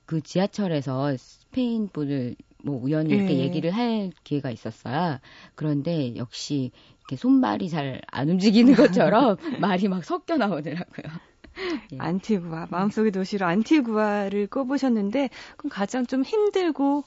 그 0.05 0.21
지하철에서 0.21 1.15
스페인 1.17 1.89
분을 1.89 2.35
뭐 2.65 2.81
우연히 2.81 3.09
네. 3.09 3.15
이렇게 3.17 3.37
얘기를 3.37 3.69
할 3.71 4.11
기회가 4.23 4.49
있었어요. 4.49 5.19
그런데 5.53 6.15
역시 6.15 6.71
이렇게 7.01 7.15
손발이 7.15 7.69
잘 7.69 8.01
안 8.07 8.29
움직이는 8.29 8.73
것처럼 8.75 9.37
말이 9.59 9.87
막 9.87 10.03
섞여 10.03 10.37
나오더라고요. 10.37 11.05
예. 11.93 11.97
안티구아 11.99 12.67
마음속의 12.71 13.11
도시로 13.11 13.45
안티구아를 13.45 14.47
꼽으셨는데 14.47 15.29
그럼 15.57 15.69
가장 15.69 16.05
좀 16.05 16.23
힘들고 16.23 17.03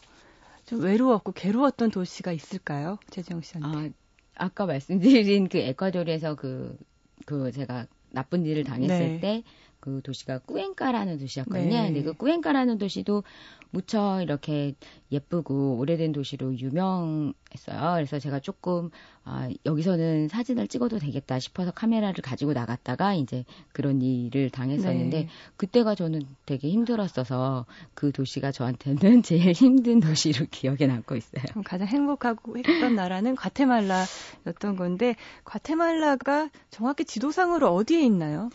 좀 0.64 0.80
외로웠고 0.80 1.32
괴로웠던 1.32 1.90
도시가 1.90 2.32
있을까요, 2.32 2.98
최지영 3.10 3.40
씨한테? 3.42 3.78
아, 3.78 3.90
아까 4.36 4.66
말씀드린 4.66 5.48
그 5.48 5.58
에콰도르에서 5.58 6.36
그, 6.36 6.78
그 7.26 7.50
제가 7.52 7.86
나쁜 8.10 8.46
일을 8.46 8.64
당했을 8.64 8.98
네. 8.98 9.20
때 9.20 9.42
그 9.80 10.00
도시가 10.02 10.38
꾸엔카라는 10.40 11.18
도시였거든요. 11.18 11.68
네. 11.68 11.86
근데 11.86 12.02
그 12.02 12.12
꾸엔카라는 12.14 12.78
도시도 12.78 13.22
무척 13.70 14.22
이렇게 14.22 14.74
예쁘고 15.12 15.76
오래된 15.78 16.12
도시로 16.12 16.56
유명했어요. 16.56 17.94
그래서 17.94 18.18
제가 18.18 18.40
조금 18.40 18.90
아, 19.24 19.48
여기서는 19.66 20.28
사진을 20.28 20.68
찍어도 20.68 20.98
되겠다 20.98 21.38
싶어서 21.38 21.70
카메라를 21.70 22.22
가지고 22.22 22.54
나갔다가 22.54 23.14
이제 23.14 23.44
그런 23.72 24.00
일을 24.00 24.50
당했었는데 24.50 25.18
네. 25.22 25.28
그때가 25.56 25.94
저는 25.94 26.22
되게 26.46 26.70
힘들었어서 26.70 27.66
그 27.94 28.10
도시가 28.10 28.52
저한테는 28.52 29.22
제일 29.22 29.52
힘든 29.52 30.00
도시로 30.00 30.46
기억에 30.50 30.86
남고 30.86 31.16
있어요. 31.16 31.44
가장 31.64 31.86
행복하고 31.86 32.56
했던 32.56 32.94
나라는 32.94 33.36
과테말라였던 33.36 34.76
건데 34.76 35.14
과테말라가 35.44 36.48
정확히 36.70 37.04
지도상으로 37.04 37.68
어디에 37.74 38.00
있나요? 38.02 38.50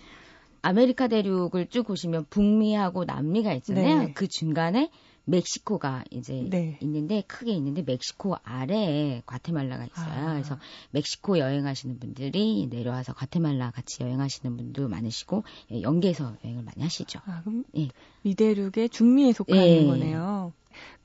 아메리카 0.64 1.10
대륙을 1.10 1.68
쭉 1.68 1.84
보시면 1.86 2.26
북미하고 2.30 3.04
남미가 3.04 3.54
있잖아요. 3.54 4.00
네. 4.00 4.14
그 4.14 4.28
중간에 4.28 4.90
멕시코가 5.26 6.06
이제 6.10 6.46
네. 6.50 6.78
있는데 6.82 7.22
크게 7.28 7.52
있는데 7.52 7.82
멕시코 7.82 8.38
아래에 8.44 9.22
과테말라가 9.26 9.86
있어요. 9.86 10.28
아. 10.28 10.34
그래서 10.34 10.58
멕시코 10.92 11.38
여행하시는 11.38 12.00
분들이 12.00 12.68
내려와서 12.70 13.14
과테말라 13.14 13.72
같이 13.72 14.04
여행하시는 14.04 14.56
분도 14.58 14.88
많으시고 14.88 15.44
예, 15.72 15.82
연계해서 15.82 16.38
여행을 16.44 16.64
많이 16.64 16.82
하시죠. 16.82 17.20
아, 17.26 17.42
그럼 17.42 17.66
예. 17.78 17.90
미대륙의 18.24 18.90
중미에 18.90 19.34
속하는 19.34 19.64
예. 19.64 19.86
거네요. 19.86 20.54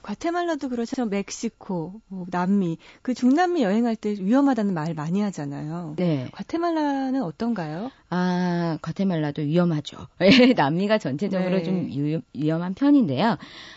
과테말라도 0.03 0.69
그렇죠. 0.69 1.07
멕시코, 1.07 2.01
뭐 2.09 2.27
남미, 2.31 2.79
그 3.03 3.15
중남미 3.15 3.63
여행할 3.63 3.97
때 3.97 4.11
위험하다는 4.13 4.73
말 4.73 4.95
많이 4.95 5.21
하잖아요. 5.21 5.95
네. 5.97 6.29
과테말라는 6.33 7.23
어떤가요? 7.23 7.91
아, 8.11 8.79
과테말라도 8.81 9.43
위험하죠. 9.43 9.99
예, 10.23 10.53
남미가 10.55 10.99
전체적으로 10.99 11.59
네. 11.59 11.63
좀 11.63 11.91
유, 11.93 12.21
위험 12.35 12.63
한 12.63 12.75
편인데요. 12.75 13.37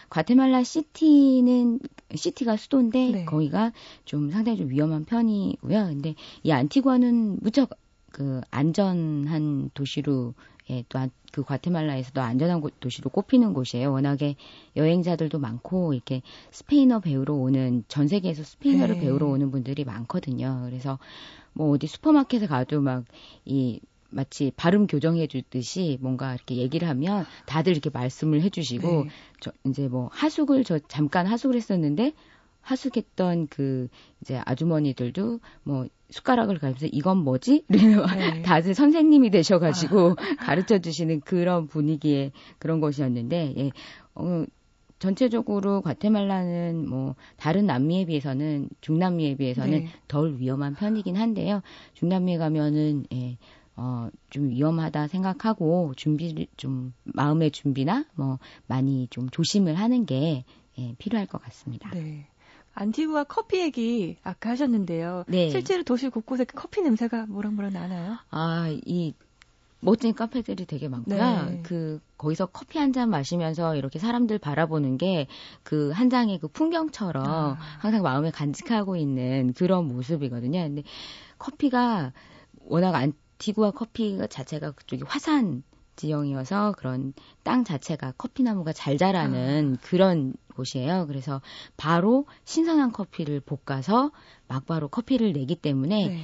과테말라 0.09 0.63
시티는 0.63 1.79
시티가 2.15 2.57
수도인데 2.57 3.11
네. 3.11 3.25
거기가 3.25 3.71
좀 4.05 4.31
상당히 4.31 4.59
좀 4.59 4.69
위험한 4.69 5.05
편이고요. 5.05 5.85
근데 5.87 6.15
이 6.43 6.51
안티구아는 6.51 7.39
무척 7.41 7.71
그 8.11 8.41
안전한 8.51 9.71
도시로 9.73 10.33
예, 10.69 10.83
또그 10.89 11.43
과테말라에서도 11.43 12.21
안전한 12.21 12.61
곳, 12.61 12.79
도시로 12.79 13.09
꼽히는 13.09 13.53
곳이에요. 13.53 13.91
워낙에 13.91 14.35
여행자들도 14.75 15.39
많고 15.39 15.93
이렇게 15.93 16.21
스페인어 16.51 16.99
배우러 16.99 17.33
오는 17.33 17.83
전 17.87 18.07
세계에서 18.07 18.43
스페인어를 18.43 18.95
네. 18.95 19.01
배우러 19.01 19.27
오는 19.27 19.51
분들이 19.51 19.83
많거든요. 19.83 20.61
그래서 20.65 20.99
뭐 21.53 21.69
어디 21.71 21.87
슈퍼마켓에 21.87 22.47
가도 22.47 22.81
막 22.81 23.05
이 23.45 23.79
마치 24.09 24.51
발음 24.55 24.87
교정해 24.87 25.25
주듯이 25.27 25.97
뭔가 26.01 26.33
이렇게 26.33 26.57
얘기를 26.57 26.87
하면 26.89 27.25
다들 27.45 27.71
이렇게 27.71 27.89
말씀을 27.89 28.41
해 28.41 28.49
주시고 28.49 29.05
네. 29.05 29.09
저 29.39 29.51
이제 29.65 29.87
뭐 29.87 30.09
하숙을 30.11 30.63
저 30.65 30.79
잠깐 30.79 31.25
하숙을 31.27 31.55
했었는데 31.55 32.13
하숙했던 32.61 33.47
그 33.47 33.87
이제 34.21 34.41
아주머니들도 34.45 35.39
뭐 35.63 35.87
숟가락을 36.11 36.59
가면서 36.59 36.87
이건 36.91 37.17
뭐지? 37.19 37.65
네. 37.69 38.41
다들 38.43 38.73
선생님이 38.73 39.31
되셔가지고 39.31 40.15
아. 40.17 40.35
가르쳐 40.45 40.79
주시는 40.79 41.21
그런 41.21 41.67
분위기의 41.67 42.31
그런 42.59 42.79
것이었는데, 42.79 43.53
예, 43.57 43.71
어, 44.13 44.45
전체적으로 44.99 45.81
과테말라는 45.81 46.87
뭐 46.87 47.15
다른 47.35 47.65
남미에 47.65 48.05
비해서는 48.05 48.69
중남미에 48.81 49.35
비해서는 49.35 49.79
네. 49.79 49.87
덜 50.07 50.37
위험한 50.37 50.75
편이긴 50.75 51.15
한데요. 51.15 51.61
중남미에 51.95 52.37
가면은 52.37 53.05
예, 53.11 53.37
어, 53.75 54.09
좀 54.29 54.49
위험하다 54.49 55.07
생각하고 55.07 55.93
준비 55.95 56.47
좀 56.55 56.93
마음의 57.03 57.49
준비나 57.49 58.05
뭐 58.13 58.37
많이 58.67 59.07
좀 59.09 59.27
조심을 59.29 59.73
하는 59.73 60.05
게 60.05 60.43
예, 60.77 60.93
필요할 60.99 61.25
것 61.25 61.41
같습니다. 61.41 61.89
네. 61.91 62.27
안티구아 62.73 63.25
커피 63.25 63.59
얘기 63.61 64.17
아까 64.23 64.51
하셨는데요. 64.51 65.25
네. 65.27 65.49
실제로 65.49 65.83
도시 65.83 66.09
곳곳에 66.09 66.45
커피 66.45 66.81
냄새가 66.81 67.25
모락모락 67.27 67.73
나나요? 67.73 68.17
아, 68.29 68.67
이 68.85 69.13
멋진 69.81 70.13
카페들이 70.13 70.65
되게 70.67 70.87
많고요. 70.87 71.17
네. 71.49 71.59
그 71.63 71.99
거기서 72.17 72.45
커피 72.47 72.77
한 72.77 72.93
잔 72.93 73.09
마시면서 73.09 73.75
이렇게 73.75 73.97
사람들 73.99 74.37
바라보는 74.37 74.97
게 74.97 75.27
그 75.63 75.91
한 75.91 76.09
장의 76.09 76.39
그 76.39 76.47
풍경처럼 76.47 77.25
아. 77.25 77.57
항상 77.79 78.03
마음에 78.03 78.29
간직하고 78.31 78.95
있는 78.95 79.53
그런 79.53 79.87
모습이거든요. 79.87 80.59
근데 80.61 80.83
커피가 81.39 82.13
워낙 82.65 82.93
안티구아 82.95 83.71
커피 83.71 84.17
자체가 84.29 84.71
그쪽이 84.71 85.03
화산 85.05 85.63
지형이어서 85.95 86.73
그런 86.77 87.13
땅 87.43 87.63
자체가 87.63 88.13
커피나무가 88.17 88.73
잘 88.73 88.97
자라는 88.97 89.77
아. 89.77 89.85
그런 89.85 90.33
곳이에요. 90.55 91.05
그래서 91.07 91.41
바로 91.77 92.25
신선한 92.45 92.91
커피를 92.91 93.41
볶아서 93.41 94.11
막바로 94.47 94.89
커피를 94.89 95.33
내기 95.33 95.55
때문에 95.55 96.07
네. 96.07 96.21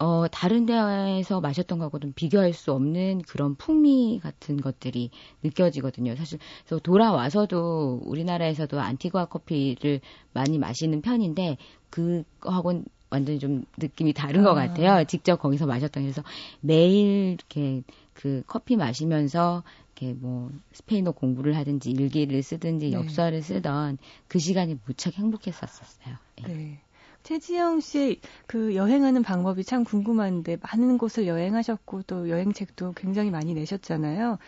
어, 0.00 0.26
다른 0.30 0.64
데에서 0.64 1.40
마셨던 1.40 1.80
것과는 1.80 2.12
비교할 2.14 2.52
수 2.52 2.72
없는 2.72 3.22
그런 3.22 3.56
풍미 3.56 4.20
같은 4.22 4.60
것들이 4.60 5.10
느껴지거든요. 5.42 6.14
사실, 6.14 6.38
그래서 6.64 6.80
돌아와서도 6.80 8.02
우리나라에서도 8.04 8.80
안티구아 8.80 9.24
커피를 9.24 10.00
많이 10.32 10.58
마시는 10.58 11.02
편인데, 11.02 11.56
그거하고는 11.90 12.84
완전히 13.10 13.40
좀 13.40 13.64
느낌이 13.76 14.12
다른 14.12 14.42
아. 14.42 14.50
것 14.50 14.54
같아요. 14.54 15.04
직접 15.04 15.36
거기서 15.36 15.66
마셨던. 15.66 16.04
그래서 16.04 16.22
매일 16.60 17.32
이렇게 17.32 17.82
그 18.18 18.42
커피 18.48 18.74
마시면서 18.76 19.62
이렇게 19.94 20.12
뭐 20.12 20.50
스페인어 20.72 21.12
공부를 21.12 21.56
하든지 21.56 21.90
일기를 21.92 22.42
쓰든지 22.42 22.90
네. 22.90 22.92
엽서를 22.92 23.42
쓰던 23.42 23.98
그 24.26 24.40
시간이 24.40 24.76
무척 24.84 25.14
행복했었었어요. 25.14 26.16
네. 26.42 26.52
네. 26.52 26.80
최지영 27.22 27.78
씨그 27.78 28.74
여행하는 28.74 29.22
방법이 29.22 29.62
참 29.62 29.84
궁금한데 29.84 30.58
많은 30.62 30.98
곳을 30.98 31.28
여행하셨고 31.28 32.02
또 32.08 32.28
여행책도 32.28 32.94
굉장히 32.96 33.30
많이 33.30 33.54
내셨잖아요. 33.54 34.38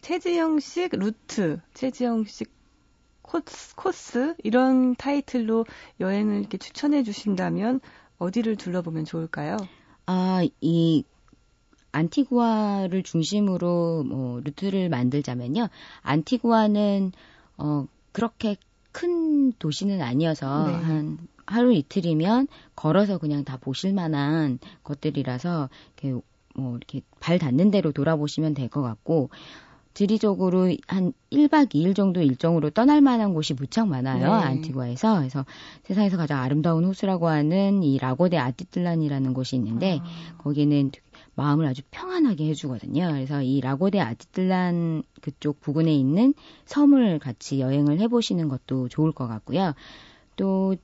최지영 0.00 0.58
씨 0.58 0.88
루트, 0.88 1.60
최지영 1.74 2.24
씨 2.24 2.46
코스, 3.22 3.76
코스 3.76 4.34
이런 4.42 4.96
타이틀로 4.96 5.66
여행을 6.00 6.40
이렇게 6.40 6.58
추천해 6.58 7.04
주신다면 7.04 7.80
어디를 8.18 8.56
둘러보면 8.56 9.04
좋을까요? 9.04 9.56
아, 10.06 10.42
이 10.60 11.04
안티구아를 11.94 13.02
중심으로 13.02 14.04
뭐 14.04 14.40
루트를 14.40 14.88
만들자면요. 14.88 15.68
안티구아는 16.02 17.12
어 17.58 17.86
그렇게 18.12 18.56
큰 18.92 19.52
도시는 19.58 20.02
아니어서 20.02 20.66
네. 20.68 20.74
한 20.74 21.18
하루 21.46 21.72
이틀이면 21.72 22.48
걸어서 22.74 23.18
그냥 23.18 23.44
다 23.44 23.56
보실 23.60 23.92
만한 23.92 24.58
것들이라서 24.82 25.68
이렇게 26.00 26.20
뭐 26.56 26.76
이렇게 26.76 27.00
발 27.20 27.38
닿는 27.38 27.70
대로 27.70 27.92
돌아보시면 27.92 28.54
될 28.54 28.68
것 28.68 28.82
같고 28.82 29.30
지리적으로 29.94 30.74
한 30.88 31.12
1박 31.30 31.68
2일 31.72 31.94
정도 31.94 32.20
일정으로 32.20 32.70
떠날 32.70 33.00
만한 33.00 33.32
곳이 33.32 33.54
무척 33.54 33.86
많아요. 33.86 34.26
네. 34.26 34.46
안티구아에서. 34.46 35.18
그래서 35.18 35.44
세상에서 35.84 36.16
가장 36.16 36.40
아름다운 36.40 36.84
호수라고 36.84 37.28
하는 37.28 37.82
이 37.84 37.96
라고데 37.98 38.36
아티틀란이라는 38.38 39.34
곳이 39.34 39.54
있는데 39.56 40.00
아. 40.02 40.36
거기는 40.38 40.90
마음을 41.36 41.66
아주 41.66 41.82
평안하게 41.90 42.46
해주거든요. 42.48 43.08
그래서 43.12 43.42
이 43.42 43.60
라고데 43.60 44.00
아티틀란 44.00 45.02
그쪽 45.20 45.60
부근에 45.60 45.94
있는 45.94 46.34
섬을 46.66 47.18
같이 47.18 47.60
여행을 47.60 48.00
해보시는 48.00 48.48
것도 48.48 48.88
좋을 48.88 49.12
것 49.12 49.26
같고요. 49.26 49.74
또 50.36 50.76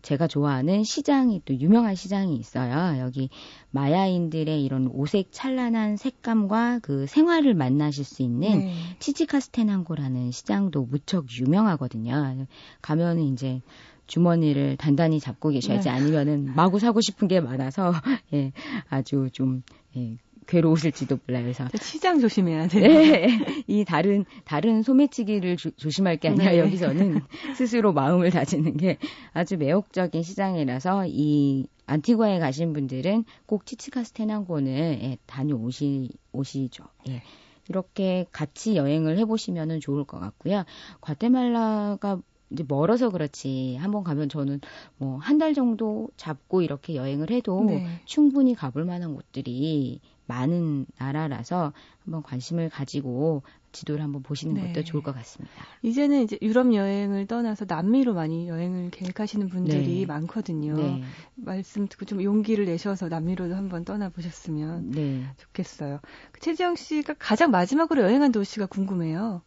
제가 0.00 0.28
좋아하는 0.28 0.82
시장이 0.82 1.42
또 1.44 1.54
유명한 1.54 1.94
시장이 1.94 2.36
있어요. 2.36 2.98
여기 3.00 3.28
마야인들의 3.70 4.64
이런 4.64 4.86
오색 4.86 5.28
찬란한 5.30 5.96
색감과 5.98 6.80
그 6.80 7.06
생활을 7.06 7.52
만나실 7.52 8.04
수 8.04 8.22
있는 8.22 8.60
네. 8.60 8.74
치치카스테난고라는 8.98 10.30
시장도 10.30 10.86
무척 10.86 11.26
유명하거든요. 11.38 12.46
가면은 12.80 13.24
이제 13.24 13.60
주머니를 14.08 14.76
단단히 14.76 15.20
잡고 15.20 15.50
계셔야지 15.50 15.88
네. 15.88 15.94
아니면은 15.94 16.52
마구 16.56 16.80
사고 16.80 17.00
싶은 17.00 17.28
게 17.28 17.40
많아서 17.40 17.92
예 18.34 18.52
아주 18.88 19.28
좀 19.32 19.62
예, 19.96 20.16
괴로우실지도 20.48 21.18
몰라요. 21.26 21.44
그래서 21.44 21.68
시장 21.80 22.18
조심해야 22.18 22.66
돼요. 22.68 22.88
네, 22.88 23.28
이 23.68 23.84
다른 23.84 24.24
다른 24.44 24.82
소매치기를 24.82 25.56
조, 25.56 25.70
조심할 25.72 26.16
게 26.16 26.28
아니라 26.28 26.50
네. 26.50 26.58
여기서는 26.58 27.20
스스로 27.54 27.92
마음을 27.92 28.30
다지는 28.30 28.76
게 28.76 28.98
아주 29.32 29.56
매혹적인 29.56 30.22
시장이라서 30.22 31.04
이 31.06 31.66
안티과에 31.86 32.38
가신 32.38 32.72
분들은 32.72 33.24
꼭 33.46 33.66
치치카스테난고는 33.66 34.72
예, 34.72 35.18
다녀오시 35.26 36.08
오시죠. 36.32 36.84
예. 37.08 37.22
이렇게 37.68 38.26
같이 38.32 38.76
여행을 38.76 39.18
해보시면 39.18 39.80
좋을 39.80 40.04
것 40.04 40.18
같고요. 40.18 40.64
과테말라가 41.02 42.18
이제 42.50 42.64
멀어서 42.66 43.10
그렇지 43.10 43.76
한번 43.80 44.04
가면 44.04 44.28
저는 44.28 44.60
뭐 44.98 45.18
한 45.18 45.38
달 45.38 45.54
정도 45.54 46.08
잡고 46.16 46.62
이렇게 46.62 46.94
여행을 46.96 47.30
해도 47.30 47.62
네. 47.64 47.86
충분히 48.04 48.54
가볼 48.54 48.84
만한 48.84 49.14
곳들이 49.14 50.00
많은 50.26 50.86
나라라서 50.98 51.72
한번 52.04 52.22
관심을 52.22 52.68
가지고 52.70 53.42
지도를 53.72 54.02
한번 54.02 54.22
보시는 54.22 54.54
네. 54.54 54.72
것도 54.72 54.84
좋을 54.84 55.02
것 55.02 55.14
같습니다. 55.14 55.54
이제는 55.82 56.22
이제 56.24 56.38
유럽 56.42 56.74
여행을 56.74 57.26
떠나서 57.26 57.66
남미로 57.68 58.14
많이 58.14 58.48
여행을 58.48 58.90
계획하시는 58.90 59.48
분들이 59.48 60.00
네. 60.00 60.06
많거든요. 60.06 60.74
네. 60.74 61.02
말씀 61.36 61.86
듣고 61.86 62.04
좀 62.04 62.22
용기를 62.22 62.64
내셔서 62.64 63.08
남미로도 63.08 63.54
한번 63.54 63.84
떠나보셨으면 63.84 64.90
네. 64.90 65.24
좋겠어요. 65.36 66.00
그 66.32 66.40
최지영 66.40 66.76
씨가 66.76 67.14
가장 67.18 67.50
마지막으로 67.50 68.02
여행한 68.02 68.32
도시가 68.32 68.66
궁금해요. 68.66 69.42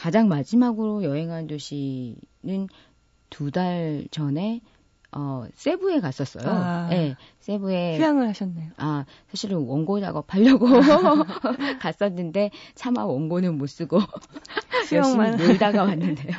가장 0.00 0.28
마지막으로 0.28 1.04
여행한 1.04 1.46
도시는 1.46 2.68
두 3.28 3.50
달 3.50 4.06
전에 4.10 4.60
어, 5.12 5.44
세부에 5.54 6.00
갔었어요. 6.00 6.48
아, 6.48 6.88
네, 6.88 7.16
세부에. 7.40 7.98
휴양을 7.98 8.28
하셨네요. 8.28 8.70
아, 8.76 9.04
사실은 9.28 9.58
원고 9.58 10.00
작업하려고 10.00 10.66
갔었는데, 11.82 12.50
차마 12.76 13.04
원고는 13.04 13.58
못 13.58 13.66
쓰고, 13.66 13.98
수영만 14.86 15.36
놀다가 15.36 15.82
왔는데요. 15.82 16.30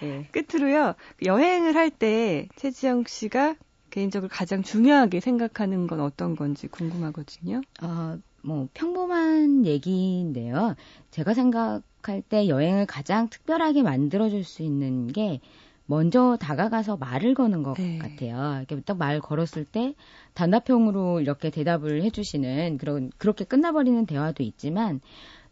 네. 0.00 0.28
끝으로요, 0.32 0.94
여행을 1.26 1.76
할 1.76 1.90
때, 1.90 2.48
최지영 2.56 3.04
씨가 3.06 3.56
개인적으로 3.90 4.30
가장 4.32 4.62
중요하게 4.62 5.20
생각하는 5.20 5.86
건 5.86 6.00
어떤 6.00 6.36
건지 6.36 6.68
궁금하거든요. 6.68 7.60
어, 7.82 8.18
뭐, 8.44 8.68
평범한 8.74 9.64
얘기인데요. 9.66 10.74
제가 11.10 11.34
생각할 11.34 12.22
때 12.22 12.48
여행을 12.48 12.86
가장 12.86 13.28
특별하게 13.28 13.82
만들어줄 13.82 14.44
수 14.44 14.62
있는 14.62 15.06
게, 15.08 15.40
먼저 15.86 16.36
다가가서 16.40 16.96
말을 16.96 17.34
거는 17.34 17.62
것 17.62 17.74
네. 17.76 17.98
같아요. 17.98 18.58
이렇게 18.58 18.80
딱 18.82 18.96
말 18.96 19.20
걸었을 19.20 19.64
때 19.66 19.94
단답형으로 20.34 21.20
이렇게 21.20 21.50
대답을 21.50 22.02
해주시는 22.02 22.78
그런 22.78 23.10
그렇게 23.18 23.44
끝나버리는 23.44 24.06
대화도 24.06 24.42
있지만 24.42 25.00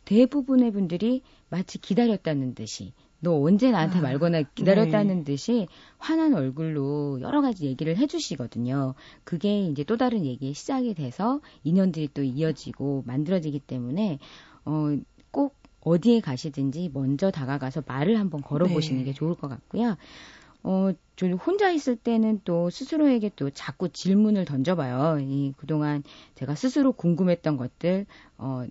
대부분의 0.06 0.70
분들이 0.72 1.22
마치 1.50 1.78
기다렸다는 1.78 2.54
듯이 2.54 2.92
너 3.22 3.40
언제 3.40 3.70
나한테 3.70 4.00
아, 4.00 4.02
말거나 4.02 4.42
기다렸다는 4.42 5.18
네. 5.18 5.24
듯이 5.24 5.68
환한 5.98 6.34
얼굴로 6.34 7.20
여러 7.20 7.40
가지 7.40 7.66
얘기를 7.66 7.96
해주시거든요. 7.96 8.94
그게 9.22 9.62
이제 9.62 9.84
또 9.84 9.96
다른 9.96 10.24
얘기의 10.24 10.54
시작이 10.54 10.94
돼서 10.94 11.40
인연들이 11.62 12.08
또 12.12 12.24
이어지고 12.24 13.04
만들어지기 13.06 13.60
때문에 13.60 14.18
어, 14.64 14.96
꼭 15.30 15.56
어디에 15.82 16.20
가시든지 16.20 16.90
먼저 16.92 17.30
다가가서 17.30 17.84
말을 17.86 18.18
한번 18.18 18.42
걸어보시는 18.42 19.02
네. 19.02 19.04
게 19.04 19.12
좋을 19.12 19.36
것 19.36 19.46
같고요. 19.48 19.96
어, 20.64 20.90
좀 21.14 21.34
혼자 21.34 21.70
있을 21.70 21.94
때는 21.94 22.40
또 22.44 22.70
스스로에게 22.70 23.30
또 23.36 23.50
자꾸 23.50 23.88
질문을 23.88 24.46
던져봐요. 24.46 25.20
이 25.20 25.54
그동안 25.56 26.02
제가 26.34 26.56
스스로 26.56 26.92
궁금했던 26.92 27.56
것들, 27.56 28.06
어, 28.38 28.64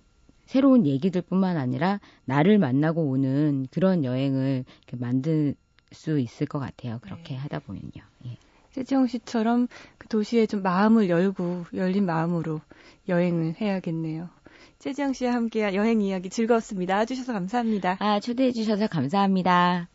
새로운 0.52 0.84
얘기들 0.84 1.22
뿐만 1.22 1.56
아니라 1.56 1.98
나를 2.26 2.58
만나고 2.58 3.08
오는 3.08 3.66
그런 3.70 4.04
여행을 4.04 4.66
만들 4.98 5.54
수 5.92 6.18
있을 6.18 6.46
것 6.46 6.58
같아요. 6.58 6.98
그렇게 7.00 7.32
네. 7.32 7.40
하다 7.40 7.60
보면요. 7.60 8.02
예. 8.26 8.36
세지영 8.72 9.06
씨처럼 9.06 9.66
그 9.96 10.08
도시에 10.08 10.44
좀 10.44 10.62
마음을 10.62 11.08
열고 11.08 11.64
열린 11.72 12.04
마음으로 12.04 12.60
여행을 13.08 13.54
해야겠네요. 13.62 14.28
최지영 14.78 15.14
씨와 15.14 15.32
함께 15.32 15.74
여행 15.74 16.02
이야기 16.02 16.28
즐거웠습니다. 16.28 16.96
와주셔서 16.98 17.32
감사합니다. 17.32 17.96
아, 18.00 18.20
초대해 18.20 18.52
주셔서 18.52 18.88
감사합니다. 18.88 19.88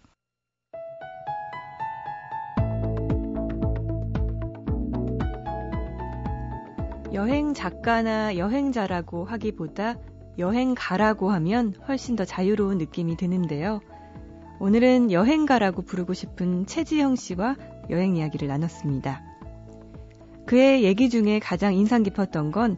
여행 7.13 7.53
작가나 7.53 8.37
여행자라고 8.37 9.25
하기보다 9.25 9.97
여행 10.37 10.75
가라고 10.75 11.31
하면 11.31 11.73
훨씬 11.87 12.15
더 12.15 12.25
자유로운 12.25 12.77
느낌이 12.77 13.17
드는데요. 13.17 13.81
오늘은 14.59 15.11
여행 15.11 15.45
가라고 15.45 15.81
부르고 15.81 16.13
싶은 16.13 16.65
최지영 16.65 17.15
씨와 17.15 17.55
여행 17.89 18.15
이야기를 18.15 18.47
나눴습니다. 18.47 19.23
그의 20.45 20.83
얘기 20.83 21.09
중에 21.09 21.39
가장 21.39 21.73
인상 21.73 22.03
깊었던 22.03 22.51
건 22.51 22.77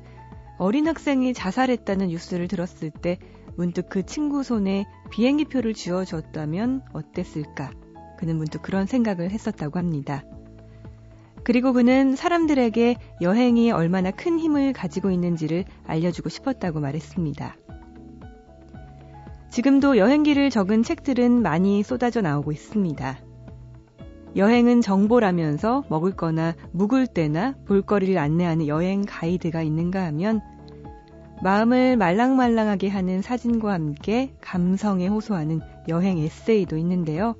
어린 0.57 0.87
학생이 0.87 1.33
자살했다는 1.33 2.07
뉴스를 2.07 2.47
들었을 2.47 2.91
때 2.91 3.17
문득 3.55 3.89
그 3.89 4.05
친구 4.05 4.43
손에 4.43 4.85
비행기표를 5.11 5.73
쥐어줬다면 5.73 6.83
어땠을까? 6.93 7.71
그는 8.17 8.37
문득 8.37 8.61
그런 8.61 8.85
생각을 8.85 9.31
했었다고 9.31 9.79
합니다. 9.79 10.23
그리고 11.43 11.73
그는 11.73 12.15
사람들에게 12.15 12.95
여행이 13.21 13.71
얼마나 13.71 14.11
큰 14.11 14.39
힘을 14.39 14.73
가지고 14.73 15.11
있는지를 15.11 15.65
알려주고 15.85 16.29
싶었다고 16.29 16.79
말했습니다. 16.79 17.55
지금도 19.49 19.97
여행기를 19.97 20.49
적은 20.49 20.83
책들은 20.83 21.41
많이 21.41 21.81
쏟아져 21.83 22.21
나오고 22.21 22.51
있습니다. 22.51 23.17
여행은 24.35 24.81
정보라면서 24.81 25.85
먹을 25.89 26.11
거나 26.11 26.53
묵을 26.71 27.07
때나 27.07 27.55
볼거리를 27.65 28.15
안내하는 28.17 28.67
여행 28.67 29.03
가이드가 29.07 29.63
있는가 29.63 30.05
하면 30.05 30.41
마음을 31.41 31.97
말랑말랑하게 31.97 32.89
하는 32.89 33.21
사진과 33.21 33.73
함께 33.73 34.33
감성에 34.41 35.07
호소하는 35.07 35.61
여행 35.87 36.19
에세이도 36.19 36.77
있는데요. 36.77 37.35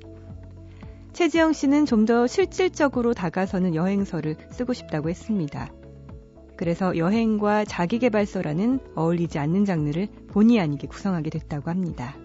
최지영 1.12 1.52
씨는 1.52 1.86
좀 1.86 2.06
더 2.06 2.26
실질적으로 2.26 3.12
다가서는 3.14 3.74
여행서를 3.74 4.36
쓰고 4.50 4.72
싶다고 4.72 5.10
했습니다. 5.10 5.70
그래서 6.56 6.96
여행과 6.96 7.64
자기개발서라는 7.64 8.80
어울리지 8.94 9.38
않는 9.38 9.64
장르를 9.64 10.08
본의 10.28 10.60
아니게 10.60 10.86
구성하게 10.88 11.30
됐다고 11.30 11.70
합니다. 11.70 12.16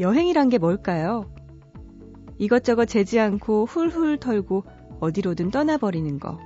여행이란 0.00 0.48
게 0.48 0.58
뭘까요? 0.58 1.30
이것저것 2.38 2.86
재지 2.86 3.18
않고 3.20 3.66
훌훌 3.66 4.18
털고 4.18 4.64
어디로든 5.00 5.50
떠나버리는 5.50 6.18
거. 6.18 6.38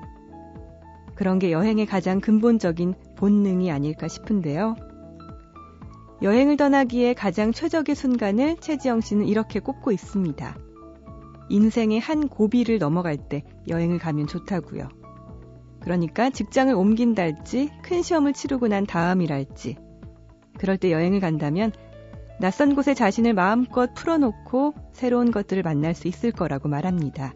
그런 1.15 1.39
게 1.39 1.53
여행의 1.53 1.87
가장 1.87 2.21
근본적인 2.21 2.95
본능이 3.17 3.71
아닐까 3.71 4.09
싶은데요. 4.09 4.77
여행을 6.23 6.59
떠나기에 6.59 7.15
가장 7.15 7.51
최적의 7.51 7.95
순간을 7.95 8.57
최지영 8.61 9.01
씨는 9.01 9.27
이렇게 9.27 9.59
꼽고 9.59 9.91
있습니다. 9.91 10.57
인생의 11.49 11.99
한 11.99 12.29
고비를 12.29 12.79
넘어갈 12.79 13.17
때 13.17 13.43
여행을 13.69 13.99
가면 13.99 14.27
좋다고요. 14.27 14.89
그러니까 15.81 16.29
직장을 16.29 16.75
옮긴달지 16.75 17.71
큰 17.83 18.03
시험을 18.03 18.35
치르고 18.35 18.69
난 18.69 18.85
다음이랄지 18.85 19.77
그럴 20.59 20.77
때 20.77 20.93
여행을 20.93 21.21
간다면 21.21 21.73
낯선 22.39 22.75
곳에 22.75 22.93
자신을 22.93 23.33
마음껏 23.33 23.93
풀어놓고 23.95 24.75
새로운 24.93 25.31
것들을 25.31 25.63
만날 25.63 25.95
수 25.95 26.07
있을 26.07 26.33
거라고 26.33 26.69
말합니다. 26.69 27.35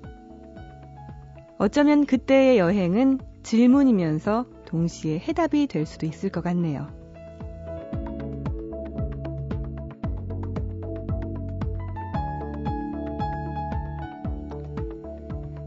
어쩌면 1.58 2.04
그때의 2.04 2.58
여행은 2.58 3.18
질문이면서 3.42 4.46
동시에 4.66 5.18
해답이 5.20 5.66
될 5.68 5.86
수도 5.86 6.04
있을 6.04 6.28
것 6.30 6.44
같네요. 6.44 7.03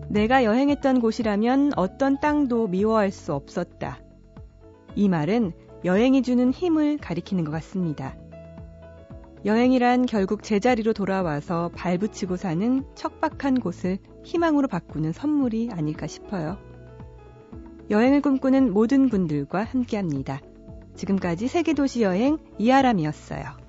내가 0.10 0.44
여행했던 0.44 1.02
곳이라면 1.02 1.74
어떤 1.76 2.20
땅도 2.20 2.68
미워할 2.68 3.12
수 3.12 3.34
없었다. 3.34 4.00
이 4.96 5.10
말은 5.10 5.52
여행이 5.84 6.22
주는 6.22 6.52
힘을 6.52 6.98
가리키는 6.98 7.44
것 7.44 7.52
같습니다. 7.52 8.16
여행이란 9.46 10.06
결국 10.06 10.44
제자리로 10.44 10.94
돌아와서 10.94 11.70
발붙이고 11.76 12.38
사는 12.38 12.84
척박한 12.96 13.60
곳을 13.60 13.98
희망으로 14.24 14.68
바꾸는 14.68 15.12
선물이 15.12 15.70
아닐까 15.72 16.08
싶어요. 16.08 16.58
여행을 17.90 18.22
꿈꾸는 18.22 18.74
모든 18.74 19.10
분들과 19.10 19.64
함께 19.64 19.98
합니다. 19.98 20.42
지금까지 20.96 21.48
세계도시 21.48 22.02
여행 22.02 22.38
이하람이었어요. 22.58 23.67